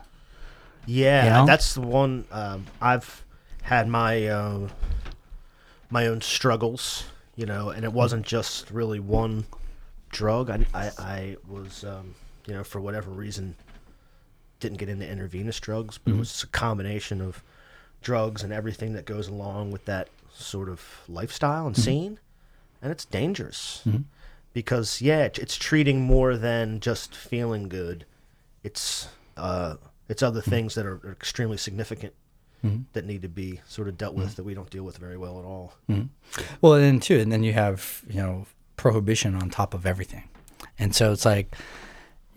[0.86, 1.46] Yeah, You know?
[1.46, 2.26] that's the one.
[2.30, 3.24] Um, I've
[3.62, 4.68] had my uh,
[5.90, 7.04] my own struggles,
[7.36, 9.46] you know, and it wasn't just really one
[10.10, 10.50] drug.
[10.50, 12.14] I I, I was, um,
[12.46, 13.56] you know, for whatever reason,
[14.64, 16.20] didn't get into intravenous drugs, but it mm-hmm.
[16.20, 17.42] was a combination of
[18.00, 21.84] drugs and everything that goes along with that sort of lifestyle and mm-hmm.
[21.84, 22.18] scene,
[22.80, 24.02] and it's dangerous mm-hmm.
[24.54, 28.06] because yeah, it's treating more than just feeling good.
[28.62, 29.76] It's uh,
[30.08, 32.14] it's other things that are, are extremely significant
[32.94, 35.38] that need to be sort of dealt with that we don't deal with very well
[35.38, 35.74] at all.
[36.62, 38.46] Well, and then too, and then you have you know
[38.78, 40.24] prohibition on top of everything,
[40.78, 41.54] and so it's like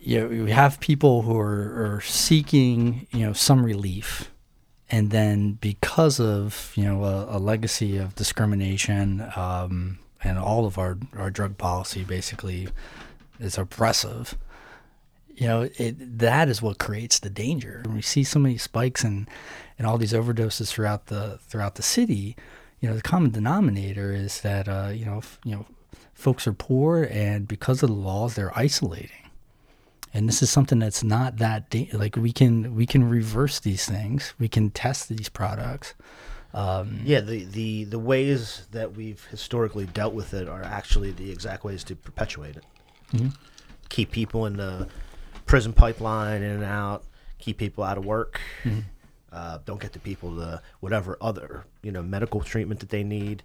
[0.00, 4.30] you know, have people who are, are seeking you know some relief,
[4.90, 10.78] and then because of you know a, a legacy of discrimination um, and all of
[10.78, 12.68] our our drug policy basically
[13.40, 14.36] is oppressive.
[15.34, 17.82] You know, it that is what creates the danger.
[17.84, 19.28] When we see so many spikes and
[19.78, 22.36] and all these overdoses throughout the throughout the city,
[22.80, 25.66] you know, the common denominator is that uh, you know, f- you know,
[26.14, 29.27] folks are poor and because of the laws they're isolating.
[30.18, 33.86] And this is something that's not that da- like we can we can reverse these
[33.86, 34.34] things.
[34.38, 35.94] We can test these products.
[36.54, 41.30] Um, Yeah, the, the, the ways that we've historically dealt with it are actually the
[41.30, 42.64] exact ways to perpetuate it.
[43.12, 43.28] Mm-hmm.
[43.90, 44.88] Keep people in the
[45.46, 47.04] prison pipeline, in and out,
[47.38, 48.40] keep people out of work.
[48.64, 48.80] Mm-hmm.
[49.30, 53.42] Uh, don't get the people the whatever other you know medical treatment that they need.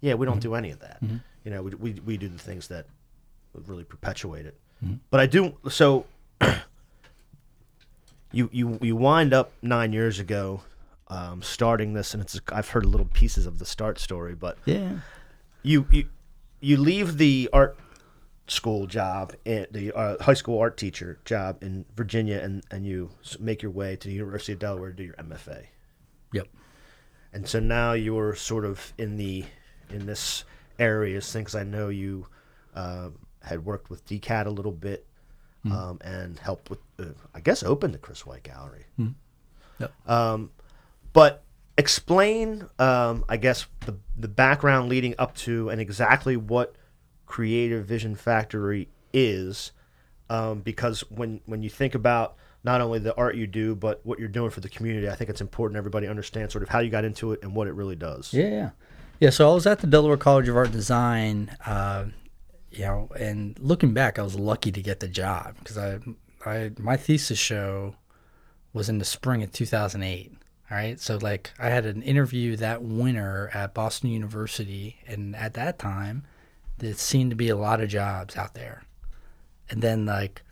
[0.00, 0.32] Yeah, we Mm-hmm.
[0.32, 0.98] don't do any of that.
[1.44, 2.86] You know, we, we, we do the things that
[3.66, 4.58] really perpetuate it.
[4.84, 4.96] Mm-hmm.
[5.10, 6.04] But I do so.
[8.32, 10.62] you you you wind up nine years ago,
[11.08, 14.98] um, starting this, and it's I've heard little pieces of the start story, but yeah.
[15.62, 16.08] you you
[16.60, 17.78] you leave the art
[18.48, 23.10] school job in the uh, high school art teacher job in Virginia, and and you
[23.40, 25.66] make your way to the University of Delaware to do your MFA,
[26.32, 26.48] Yep.
[27.32, 29.44] and so now you're sort of in the
[29.90, 30.44] in this
[30.78, 32.26] area, since I know you
[32.74, 33.08] uh,
[33.42, 35.06] had worked with DCAD a little bit.
[35.72, 38.86] Um, and helped with, uh, I guess, open the Chris White Gallery.
[39.78, 39.92] Yep.
[40.08, 40.50] Um,
[41.12, 41.44] but
[41.78, 46.76] explain, um, I guess, the the background leading up to and exactly what
[47.26, 49.72] Creative Vision Factory is,
[50.30, 54.18] um, because when when you think about not only the art you do, but what
[54.18, 56.90] you're doing for the community, I think it's important everybody understands sort of how you
[56.90, 58.32] got into it and what it really does.
[58.32, 58.70] Yeah, yeah,
[59.20, 59.30] yeah.
[59.30, 62.06] So I was at the Delaware College of Art and Design, uh,
[62.70, 65.98] you know, and looking back, I was lucky to get the job because I,
[66.44, 67.96] I, my thesis show
[68.72, 70.32] was in the spring of 2008.
[70.68, 75.54] All right, so like I had an interview that winter at Boston University, and at
[75.54, 76.24] that time,
[76.78, 78.82] there seemed to be a lot of jobs out there,
[79.70, 80.42] and then like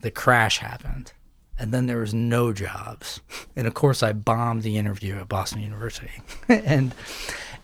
[0.00, 1.12] the crash happened
[1.58, 3.20] and then there was no jobs.
[3.56, 6.10] And of course i bombed the interview at boston university.
[6.48, 6.94] And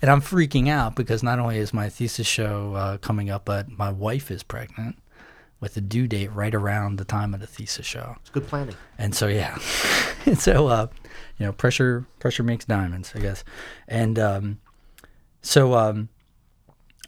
[0.01, 3.69] and i'm freaking out because not only is my thesis show uh, coming up but
[3.69, 4.97] my wife is pregnant
[5.61, 8.17] with a due date right around the time of the thesis show.
[8.21, 8.75] It's good planning.
[8.99, 9.59] and so yeah.
[10.27, 10.87] And so uh
[11.39, 13.45] you know pressure pressure makes diamonds i guess.
[13.87, 14.61] And um
[15.43, 16.09] so um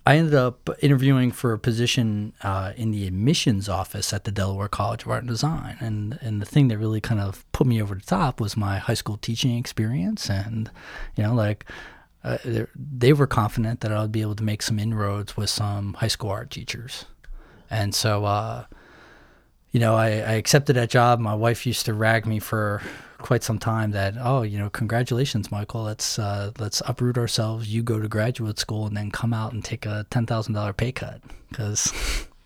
[0.05, 4.67] I ended up interviewing for a position uh, in the admissions office at the Delaware
[4.67, 7.81] College of Art and Design, and and the thing that really kind of put me
[7.81, 10.73] over the top was my high school teaching experience, and
[11.15, 11.67] you know, like
[12.25, 12.39] uh,
[12.75, 16.09] they- were confident that I would be able to make some inroads with some high
[16.09, 17.05] school art teachers,
[17.71, 18.65] and so uh,
[19.73, 21.19] you know, I, I accepted that job.
[21.19, 22.83] My wife used to rag me for
[23.19, 25.85] quite some time that, oh, you know, congratulations, Michael.
[25.85, 27.69] Let's uh, let's uproot ourselves.
[27.69, 30.75] You go to graduate school and then come out and take a ten thousand dollar
[30.75, 31.91] pay cut because,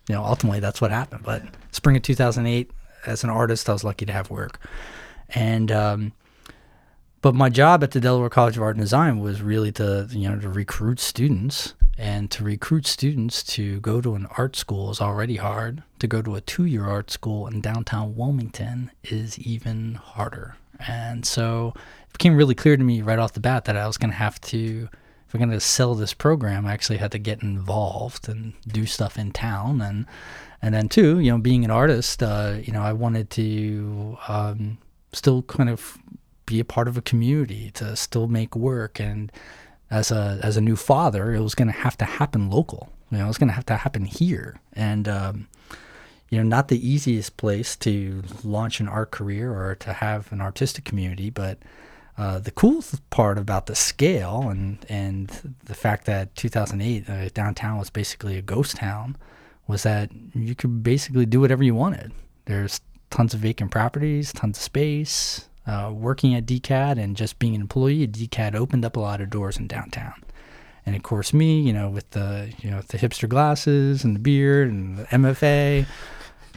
[0.08, 1.24] you know, ultimately that's what happened.
[1.24, 2.70] But spring of two thousand eight,
[3.06, 4.60] as an artist, I was lucky to have work,
[5.30, 6.12] and um,
[7.26, 10.28] but my job at the Delaware College of Art and Design was really to you
[10.28, 15.00] know to recruit students and to recruit students to go to an art school is
[15.00, 15.82] already hard.
[15.98, 20.54] To go to a two-year art school in downtown Wilmington is even harder.
[20.86, 23.98] And so it became really clear to me right off the bat that I was
[23.98, 24.88] going to have to
[25.26, 28.86] if we're going to sell this program, I actually had to get involved and do
[28.86, 30.06] stuff in town and
[30.62, 34.78] and then too, you know, being an artist, uh, you know, I wanted to um,
[35.12, 35.98] still kind of
[36.46, 39.30] be a part of a community to still make work and
[39.90, 43.18] as a as a new father it was going to have to happen local you
[43.18, 45.48] know it was going to have to happen here and um,
[46.30, 50.40] you know not the easiest place to launch an art career or to have an
[50.40, 51.58] artistic community but
[52.18, 57.78] uh, the cool part about the scale and and the fact that 2008 uh, downtown
[57.78, 59.16] was basically a ghost town
[59.66, 62.12] was that you could basically do whatever you wanted.
[62.46, 62.80] There's
[63.10, 65.48] tons of vacant properties, tons of space.
[65.66, 69.20] Uh, working at DCAD and just being an employee at DCAD opened up a lot
[69.20, 70.14] of doors in downtown.
[70.86, 74.20] And of course, me, you know, with the you know the hipster glasses and the
[74.20, 75.84] beard and the MFA,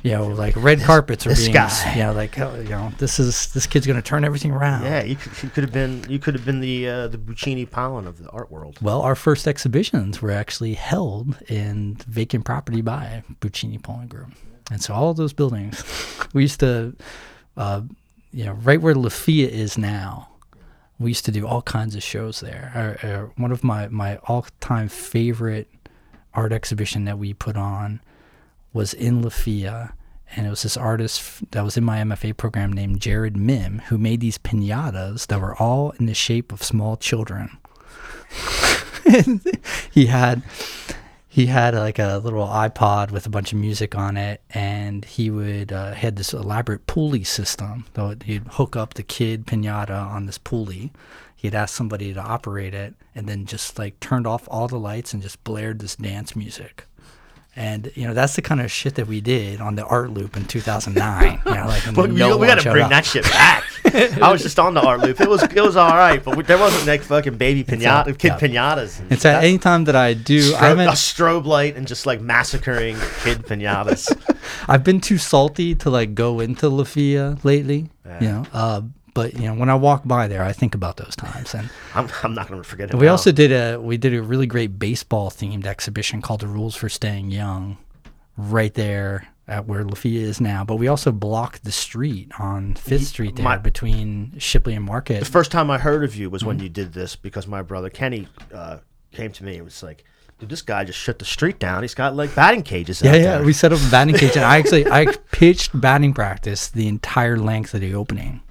[0.03, 1.93] you know, like red carpets are this being, guy.
[1.95, 4.83] you know, like oh, you know, this is this kid's gonna turn everything around.
[4.83, 7.69] Yeah, you could, you could have been you could have been the uh, the Buccini
[7.69, 8.77] Pollin of the art world.
[8.81, 14.29] Well, our first exhibitions were actually held in vacant property by Buccini Pollin Group.
[14.71, 15.83] And so all of those buildings,
[16.33, 16.95] we used to,
[17.57, 17.81] uh,
[18.31, 20.29] you know, right where Lafia is now,
[20.99, 22.97] we used to do all kinds of shows there.
[23.03, 25.69] Uh, uh, one of my, my all time favorite
[26.33, 28.01] art exhibition that we put on
[28.73, 29.93] was in Lafia.
[30.35, 33.97] And it was this artist that was in my MFA program named Jared Mim, who
[33.97, 37.57] made these pinatas that were all in the shape of small children.
[39.91, 40.43] he had
[41.31, 45.29] he had like a little iPod with a bunch of music on it, and he
[45.29, 47.85] would uh, had this elaborate pulley system.
[47.95, 50.91] So he'd hook up the kid pinata on this pulley.
[51.35, 55.13] He'd ask somebody to operate it, and then just like turned off all the lights
[55.13, 56.87] and just blared this dance music.
[57.59, 60.37] And you know that's the kind of shit that we did on the art loop
[60.37, 61.41] in 2009.
[61.45, 62.89] you know, like But no we, we got to bring up.
[62.91, 63.65] that shit back.
[64.23, 65.19] I was just on the art loop.
[65.19, 68.13] It was it was all right, but we, there wasn't like fucking baby pinata, a-
[68.13, 68.39] kid yeah.
[68.39, 69.01] pinatas.
[69.01, 70.55] And It's at any time that I do.
[70.57, 74.09] I stro- a strobe light and just like massacring kid pinatas.
[74.69, 77.89] I've been too salty to like go into Lafia lately.
[78.05, 78.19] Yeah.
[78.21, 78.81] You know, uh,
[79.19, 81.53] but you know when I walk by there, I think about those times.
[81.53, 82.95] And I'm, I'm not going to forget it.
[82.95, 83.11] we now.
[83.13, 86.89] also did a we did a really great baseball themed exhibition called the Rules for
[86.89, 87.77] Staying Young,
[88.37, 90.63] right there at where Lafia is now.
[90.63, 95.19] But we also blocked the street on Fifth Street there my- between Shipley and Market.
[95.19, 96.47] the first time I heard of you was Mm-hmm.
[96.47, 98.77] when you did this because my brother Kenny uh,
[99.11, 100.03] came to me and was like,
[100.39, 101.81] "Dude, this guy just shut the street down.
[101.81, 103.21] He's got like batting cages." Yeah, yeah.
[103.37, 106.87] there." We set up a batting cage, and I actually I pitched batting practice the
[106.87, 108.41] entire length of the opening.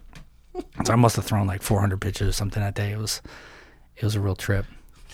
[0.84, 2.92] So I must have thrown like 400 pitches or something that day.
[2.92, 3.22] It was
[3.96, 4.66] it was a real trip.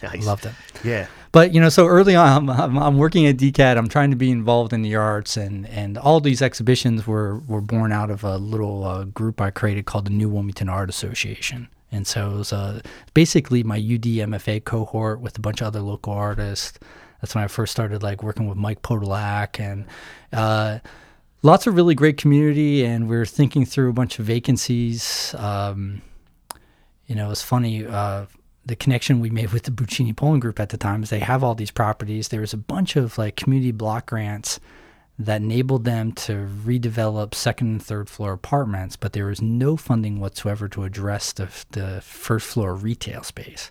[0.03, 0.27] Nice.
[0.27, 0.53] Loved it.
[0.83, 1.07] Yeah.
[1.33, 3.77] But you know, so early on, I'm, I'm, I'm working at DCAD.
[3.77, 7.61] I'm trying to be involved in the arts, and and all these exhibitions were were
[7.61, 11.69] born out of a little uh, group I created called the New Wilmington Art Association.
[11.91, 12.81] And so it was uh,
[13.15, 16.79] basically my UD MFA cohort with a bunch of other local artists.
[17.21, 19.87] That's when I first started like working with Mike Podolak and
[20.33, 20.81] uh,
[21.45, 22.85] lots of really great community.
[22.85, 25.35] And we are thinking through a bunch of vacancies.
[25.39, 26.03] Um,
[27.07, 27.87] you know, it's funny.
[27.87, 28.27] Uh,
[28.67, 31.45] the connection we made with the Buccini Pollin Group at the time is they have
[31.45, 32.29] all these properties.
[32.29, 34.59] There was a bunch of like community block grants
[35.19, 40.19] that enabled them to redevelop second and third floor apartments, but there was no funding
[40.19, 43.71] whatsoever to address the, the first floor retail space.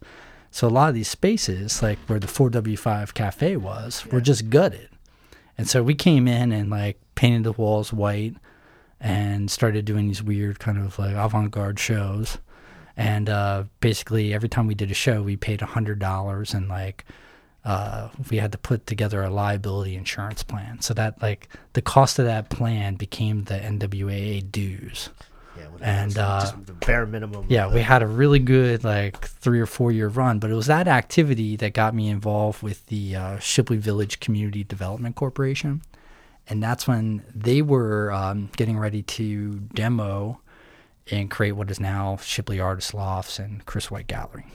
[0.52, 4.90] So a lot of these spaces, like where the 4W5 cafe was, were just gutted.
[5.58, 8.36] And so we came in and like painted the walls white
[9.00, 12.38] and started doing these weird kind of like avant-garde shows.
[12.96, 16.70] And uh, basically every time we did a show we paid a hundred dollars and
[16.70, 17.06] like
[17.66, 20.82] uh, we had to put together a liability insurance plan.
[20.82, 25.10] So that like the cost of that plan became the nwaa dues
[25.58, 25.68] Yeah.
[25.82, 27.46] And, uh, just the bare minimum.
[27.50, 30.68] yeah we had a really good like three or four year run but it was
[30.68, 35.82] that activity that got me involved with the uh, shipley village community development corporation
[36.48, 40.42] and that's when they were um, getting ready to demo
[41.12, 44.46] and create what is now Shipley Artist Lofts and Chris White Gallery.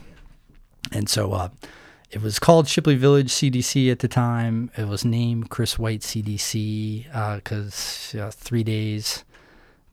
[0.91, 1.49] And so uh,
[2.11, 4.71] it was called Shipley Village CDC at the time.
[4.77, 9.23] It was named Chris White CDC because uh, three days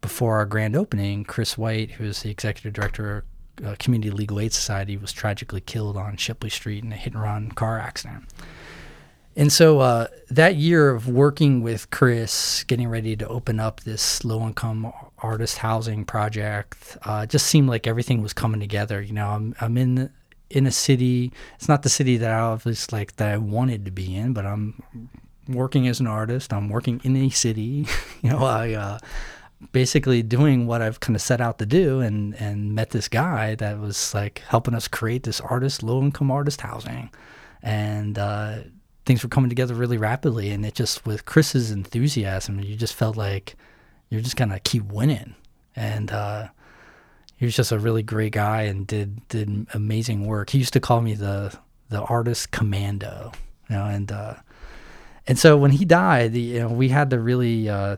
[0.01, 3.25] before our grand opening, Chris White, who is the executive director
[3.59, 7.15] of uh, Community Legal Aid Society, was tragically killed on Shipley Street in a hit
[7.15, 8.25] and run car accident.
[9.39, 14.25] And so uh, that year of working with Chris, getting ready to open up this
[14.25, 19.03] low income artist housing project, uh, just seemed like everything was coming together.
[19.03, 20.11] You know, I'm I'm in
[20.49, 21.33] in a city.
[21.57, 24.47] It's not the city that I was like that I wanted to be in, but
[24.47, 24.83] I'm
[25.49, 26.51] working as an artist.
[26.55, 27.87] I'm working in a city.
[28.23, 28.73] you know, I.
[28.73, 28.99] Uh,
[29.73, 33.55] basically doing what I've kind of set out to do and and met this guy
[33.57, 37.11] that was like helping us create this artist low income artist housing.
[37.63, 38.59] And uh,
[39.05, 43.17] things were coming together really rapidly and it just with Chris's enthusiasm you just felt
[43.17, 43.57] like
[44.11, 45.35] you're just gonna keep winning.
[45.75, 46.49] And uh,
[47.37, 50.51] he was just a really great guy and did did amazing work.
[50.51, 51.57] He used to call me the
[51.89, 53.33] the artist commando
[53.69, 54.35] you know and uh,
[55.27, 57.97] and so when he died you know we had to really uh,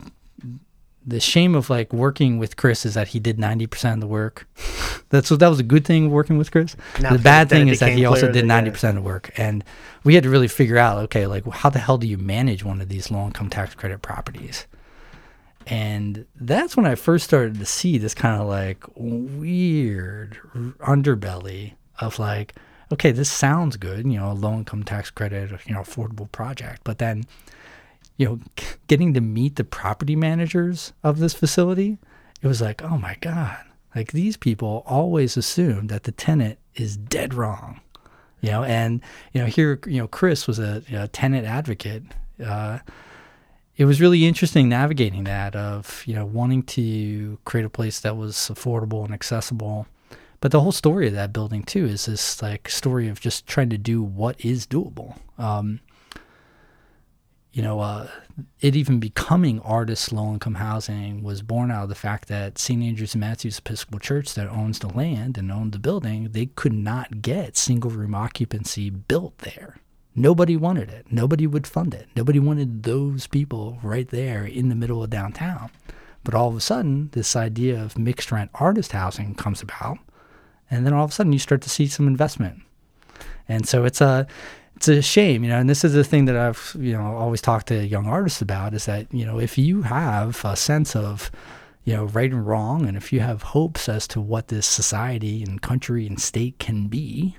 [1.09, 4.47] the shame of like working with Chris is that he did 90% of the work.
[5.09, 6.77] That's what that was a good thing working with Chris.
[7.01, 9.31] Now, the bad thing is that he also did 90% of the work.
[9.39, 9.65] And
[10.05, 12.83] we had to really figure out, okay, like how the hell do you manage one
[12.83, 14.67] of these low income tax credit properties?
[15.67, 20.39] And that's when I first started to see this kind of like weird
[20.81, 22.55] underbelly of like,
[22.93, 26.83] okay, this sounds good, you know, a low income tax credit, you know, affordable project.
[26.85, 27.25] But then
[28.19, 28.41] you know,
[28.89, 31.97] getting to meet the property managers of this facility,
[32.43, 33.59] it was like, oh my God,
[33.95, 37.81] like these people always assume that the tenant is dead wrong,
[38.41, 39.01] you know, and,
[39.33, 42.03] you know, here, you know, Chris was a, tenant advocate.
[42.45, 42.81] Uh,
[43.77, 48.17] it was really interesting navigating that of, you know, wanting to create a place that
[48.17, 49.87] was affordable and accessible.
[50.41, 53.71] But the whole story of that building too is this like story of just trying
[53.71, 55.17] to do what is doable.
[55.39, 55.81] Um,
[57.59, 58.07] you know, uh,
[58.61, 62.81] it even becoming artist low income housing was born out of the fact that St.
[62.81, 66.73] Andrews and Matthews Episcopal Church, that owns the land and owned the building, they could
[66.73, 69.79] not get single room occupancy built there.
[70.15, 71.07] Nobody wanted it.
[71.11, 72.07] Nobody would fund it.
[72.15, 75.73] Nobody wanted those people right there in the middle of downtown.
[76.23, 79.99] But all of a sudden, this idea of mixed rent artist housing comes about,
[80.71, 82.63] and then all of a sudden you start to see some investment.
[83.49, 84.29] And so it's a
[84.79, 87.41] it's a shame, you know, and this is the thing that I've, you know, always
[87.41, 91.33] talked to young artists about is that, you know, if you have a sense of,
[91.83, 95.43] you know, right and wrong, and if you have hopes as to what this society
[95.43, 97.37] and country and state can be,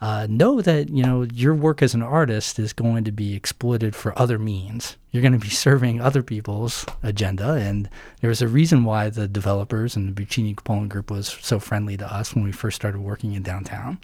[0.00, 3.94] uh, know that you know your work as an artist is going to be exploited
[3.94, 4.96] for other means.
[5.10, 7.88] You're going to be serving other people's agenda, and
[8.20, 11.96] there was a reason why the developers and the Buccini Pollin Group was so friendly
[11.98, 13.98] to us when we first started working in downtown.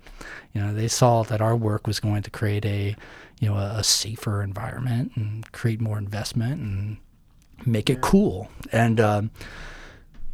[0.53, 2.95] You know, they saw that our work was going to create a
[3.41, 6.99] you know a, a safer environment and create more investment and
[7.65, 9.01] make it cool and.
[9.01, 9.31] Um,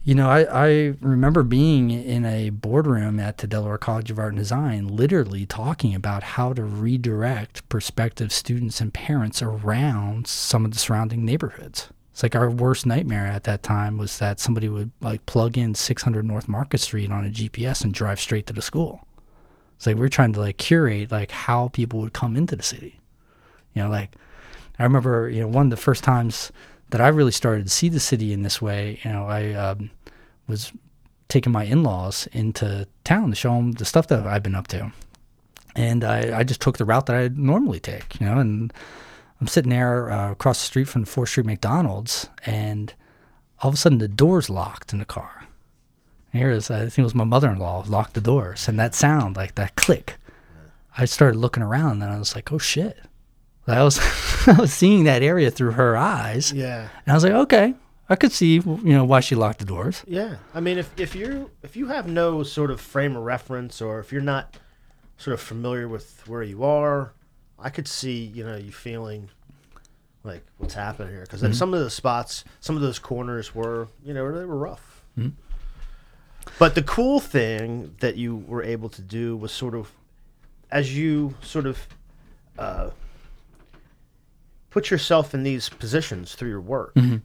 [0.05, 4.31] you know, I, I remember being in a boardroom at the Delaware College of Art
[4.31, 10.73] and Design, literally talking about how to redirect prospective students and parents around some of
[10.73, 11.89] the surrounding neighborhoods.
[12.11, 15.75] It's like our worst nightmare at that time was that somebody would like plug in
[15.75, 19.07] 600 North Market Street on a GPS and drive straight to the school.
[19.77, 23.01] It's like we're trying to like curate like how people would come into the city.
[23.73, 24.17] You know, like
[24.81, 26.51] I remember, you know, one of the first times
[26.93, 29.91] that I really started to see the city in this way, you know, I um,
[30.47, 30.73] was
[31.29, 34.93] taking my in-laws into town to show them the stuff that I've been up to,
[35.75, 38.73] and I, I just took the route that I normally take, you know, and
[39.41, 42.93] I'm sitting there uh, across the street from Fourth Street McDonald's, and
[43.61, 45.47] all of a sudden the door's locked in the car.
[46.33, 49.37] And here is, I think it was my mother-in-law locked the doors, and that sound,
[49.37, 50.19] like that click.
[50.99, 52.99] I started looking around, and I was like, "Oh shit!"
[53.65, 53.99] That was
[54.47, 56.53] I was seeing that area through her eyes.
[56.53, 56.89] Yeah.
[57.07, 57.75] And I was like, okay,
[58.09, 60.03] I could see you know why she locked the doors.
[60.07, 60.37] Yeah.
[60.55, 64.01] I mean, if if you if you have no sort of frame of reference, or
[64.01, 64.57] if you're not
[65.17, 67.13] sort of familiar with where you are,
[67.59, 69.31] I could see you know you feeling
[70.25, 71.53] like what's happening here because mm-hmm.
[71.53, 75.05] some of the spots, some of those corners were you know they were rough.
[75.19, 75.31] Mm-hmm.
[76.59, 79.93] But the cool thing that you were able to do was sort of
[80.71, 81.87] as you sort of
[82.59, 82.91] uh,
[84.73, 86.95] put yourself in these positions through your work.
[86.95, 87.17] Mm-hmm.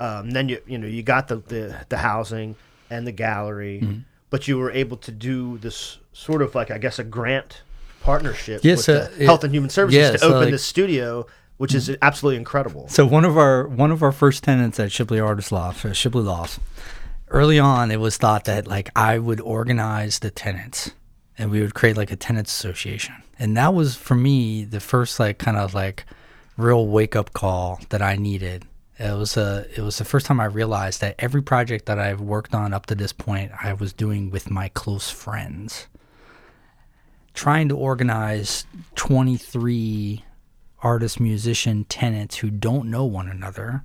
[0.00, 2.56] Um, then you you know you got the the, the housing
[2.88, 4.00] and the gallery, mm-hmm.
[4.30, 7.62] but you were able to do this sort of like I guess a grant
[8.00, 11.26] partnership yes, with uh, Health and Human Services yeah, to so open like, this studio.
[11.58, 11.96] Which is mm-hmm.
[12.02, 12.86] absolutely incredible.
[12.86, 16.22] So one of our one of our first tenants at Shipley Artist Loft, uh, Shipley
[16.22, 16.60] Loft,
[17.30, 20.92] early on it was thought that like I would organize the tenants
[21.36, 23.16] and we would create like a tenants association.
[23.40, 26.04] And that was for me the first like kind of like
[26.58, 28.66] real wake up call that I needed.
[28.98, 32.20] It was a it was the first time I realized that every project that I've
[32.20, 35.86] worked on up to this point I was doing with my close friends.
[37.32, 40.24] Trying to organize 23
[40.82, 43.84] artist musician tenants who don't know one another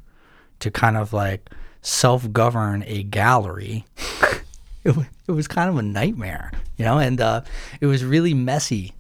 [0.60, 1.50] to kind of like
[1.82, 3.86] self-govern a gallery
[4.84, 4.96] it,
[5.28, 7.42] it was kind of a nightmare you know and uh,
[7.82, 8.94] it was really messy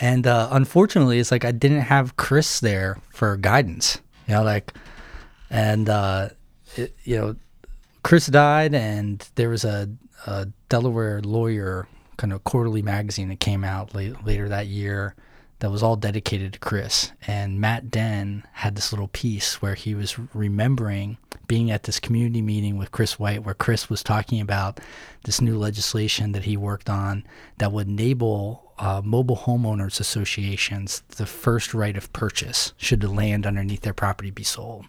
[0.00, 4.00] and uh, unfortunately, it's like I didn't have Chris there for guidance.
[4.26, 4.72] You know, like,
[5.50, 6.30] and uh,
[6.76, 7.36] it, you know,
[8.02, 9.88] Chris died, and there was a,
[10.26, 11.86] a, Delaware lawyer
[12.16, 15.14] kind of quarterly magazine that came out late, later that year
[15.62, 17.12] that was all dedicated to Chris.
[17.24, 22.42] And Matt Denn had this little piece where he was remembering being at this community
[22.42, 24.80] meeting with Chris White, where Chris was talking about
[25.22, 27.22] this new legislation that he worked on
[27.58, 33.46] that would enable uh, mobile homeowners associations the first right of purchase should the land
[33.46, 34.86] underneath their property be sold.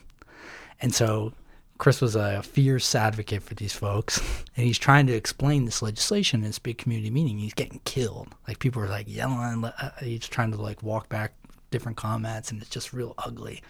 [0.82, 1.34] And so
[1.78, 4.19] Chris was a fierce advocate for these folks,
[4.55, 7.39] and he's trying to explain this legislation in this big community meeting.
[7.39, 8.30] He's getting killed.
[8.47, 9.65] Like people are like yelling.
[9.65, 11.34] Uh, he's trying to like walk back
[11.71, 13.61] different comments, and it's just real ugly.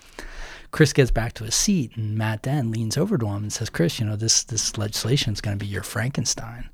[0.71, 3.69] Chris gets back to his seat, and Matt Denn leans over to him and says,
[3.69, 6.69] "Chris, you know this this legislation is going to be your Frankenstein."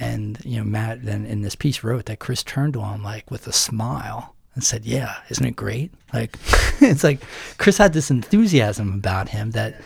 [0.00, 3.30] And you know Matt then in this piece wrote that Chris turned to him like
[3.30, 6.36] with a smile and said, "Yeah, isn't it great?" Like
[6.80, 7.20] it's like
[7.58, 9.80] Chris had this enthusiasm about him that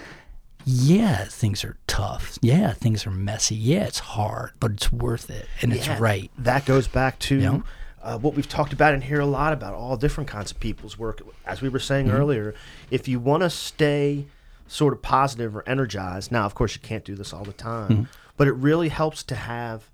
[0.64, 2.38] yeah, things are tough.
[2.42, 3.54] Yeah, things are messy.
[3.54, 6.30] Yeah, it's hard, but it's worth it and yeah, it's right.
[6.38, 7.62] That goes back to you know?
[8.02, 10.98] uh, what we've talked about and hear a lot about all different kinds of people's
[10.98, 11.20] work.
[11.46, 12.16] As we were saying mm-hmm.
[12.16, 12.54] earlier,
[12.90, 14.26] if you want to stay
[14.66, 17.90] sort of positive or energized, now, of course, you can't do this all the time,
[17.90, 18.02] mm-hmm.
[18.36, 19.90] but it really helps to have,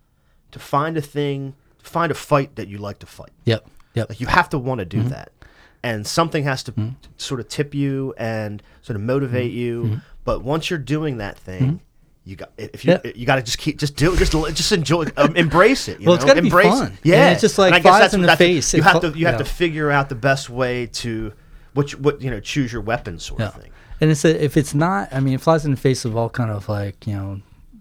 [0.53, 3.33] to find a thing, find a fight that you like to fight.
[3.45, 3.69] Yep.
[3.95, 4.09] Yep.
[4.11, 5.09] Like you have to want to do mm-hmm.
[5.09, 5.33] that
[5.83, 6.91] and something has to mm-hmm.
[7.17, 9.93] sort of tip you and sort of motivate mm-hmm.
[9.93, 10.01] you.
[10.29, 11.77] But once you're doing that thing, mm-hmm.
[12.25, 13.13] you got if you yeah.
[13.15, 16.01] you got to just keep just do just just enjoy um, embrace it.
[16.01, 16.15] well, know?
[16.17, 16.99] it's got to be fun.
[17.03, 18.75] Yeah, and it's just like flies in the face.
[18.75, 21.33] You have to you have to figure out the best way to
[21.73, 23.47] what you, what you know choose your weapon sort yeah.
[23.47, 23.71] of thing.
[24.03, 26.29] And it's a, if it's not, I mean, it flies in the face of all
[26.29, 27.41] kind of like you know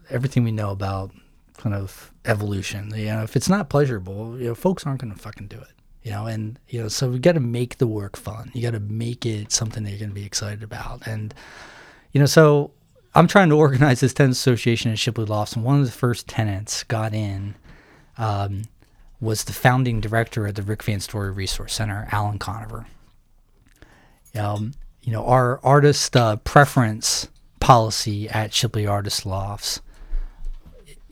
[0.10, 1.12] everything we know about
[1.58, 2.94] kind of evolution.
[2.96, 5.74] You know, if it's not pleasurable, you know, folks aren't going to fucking do it
[6.02, 8.52] You know, and you know, so we got to make the work fun.
[8.54, 11.06] You got to make it something that you're going to be excited about.
[11.06, 11.34] And
[12.18, 12.72] you know, so
[13.14, 16.28] I'm trying to organize this tenant association at Shipley Lofts, and one of the first
[16.28, 17.54] tenants got in
[18.18, 18.64] um,
[19.22, 22.88] was the founding director of the Rick VanStory Resource Center, Alan Conover.
[24.34, 27.28] Um, you know, our artist uh, preference
[27.60, 29.82] policy at Shipley Artist Lofts,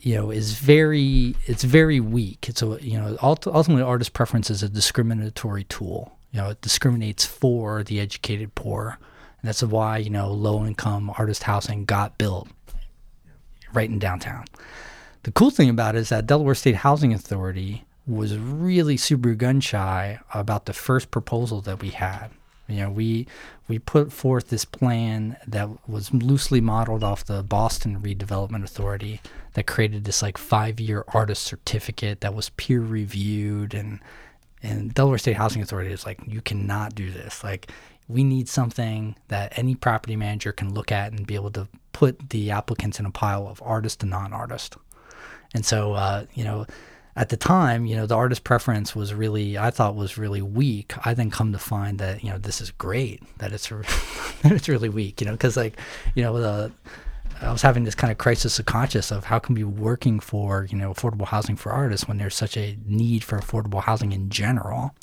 [0.00, 2.48] you know, is very it's very weak.
[2.48, 6.18] It's a you know ultimately artist preference is a discriminatory tool.
[6.32, 8.98] You know, it discriminates for the educated poor
[9.46, 12.48] and that's why, you know, low income artist housing got built
[13.72, 14.44] right in downtown.
[15.22, 19.60] The cool thing about it is that Delaware State Housing Authority was really super gun
[19.60, 22.30] shy about the first proposal that we had.
[22.66, 23.28] You know, we
[23.68, 29.20] we put forth this plan that was loosely modeled off the Boston Redevelopment Authority
[29.52, 34.00] that created this like five year artist certificate that was peer reviewed and
[34.60, 37.44] and Delaware State Housing Authority is like, you cannot do this.
[37.44, 37.70] Like
[38.08, 42.30] we need something that any property manager can look at and be able to put
[42.30, 44.76] the applicants in a pile of artist and non-artist.
[45.54, 46.66] And so, uh, you know,
[47.16, 50.92] at the time, you know, the artist preference was really, I thought was really weak.
[51.06, 53.72] I then come to find that, you know, this is great that it's,
[54.44, 55.78] it's really weak, you know, because like,
[56.14, 56.72] you know, the,
[57.40, 60.20] I was having this kind of crisis of conscience of how can we be working
[60.20, 64.12] for you know affordable housing for artists when there's such a need for affordable housing
[64.12, 64.94] in general.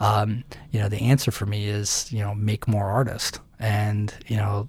[0.00, 4.36] Um, you know, the answer for me is you know make more artists, and you
[4.36, 4.68] know,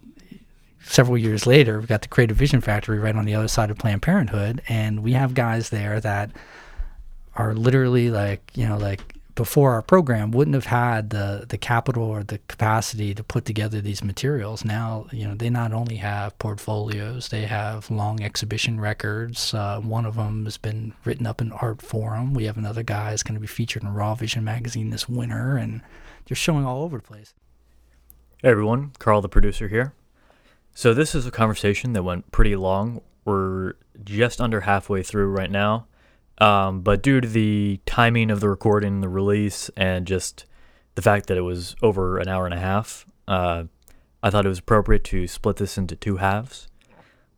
[0.83, 3.77] several years later we've got the Creative Vision Factory right on the other side of
[3.77, 6.31] Planned Parenthood, and we have guys there that
[7.35, 12.03] are literally like you know like before our program wouldn't have had the the capital
[12.03, 14.65] or the capacity to put together these materials.
[14.65, 19.53] Now, you know, they not only have portfolios, they have long exhibition records.
[19.53, 22.33] Uh, one of them has been written up in Artforum.
[22.33, 25.55] We have another guy is going to be featured in Raw Vision magazine this winter,
[25.55, 25.81] and
[26.25, 27.35] they're showing all over the place.
[28.41, 29.93] Hey everyone, Carl the producer here.
[30.73, 33.01] So this is a conversation that went pretty long.
[33.23, 33.73] We're
[34.03, 35.85] just under halfway through right now.
[36.39, 40.45] Um, but due to the timing of the recording, the release, and just
[40.95, 43.63] the fact that it was over an hour and a half, uh,
[44.21, 46.67] I thought it was appropriate to split this into two halves.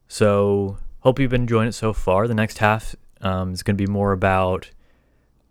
[0.08, 2.28] So, hope you've been enjoying it so far.
[2.28, 4.72] The next half um, is going to be more about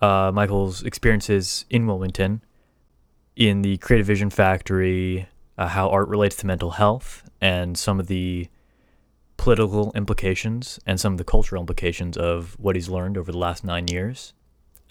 [0.00, 2.42] uh, Michael's experiences in Wilmington,
[3.36, 8.08] in the Creative Vision Factory, uh, how art relates to mental health, and some of
[8.08, 8.48] the
[9.38, 13.64] political implications and some of the cultural implications of what he's learned over the last
[13.64, 14.34] nine years.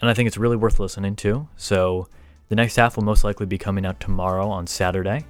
[0.00, 1.48] And I think it's really worth listening to.
[1.56, 2.08] So
[2.48, 5.24] the next half will most likely be coming out tomorrow on Saturday.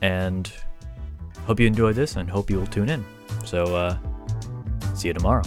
[0.00, 0.52] And
[1.46, 3.04] hope you enjoyed this and hope you will tune in.
[3.44, 3.98] So uh,
[4.94, 5.44] see you tomorrow.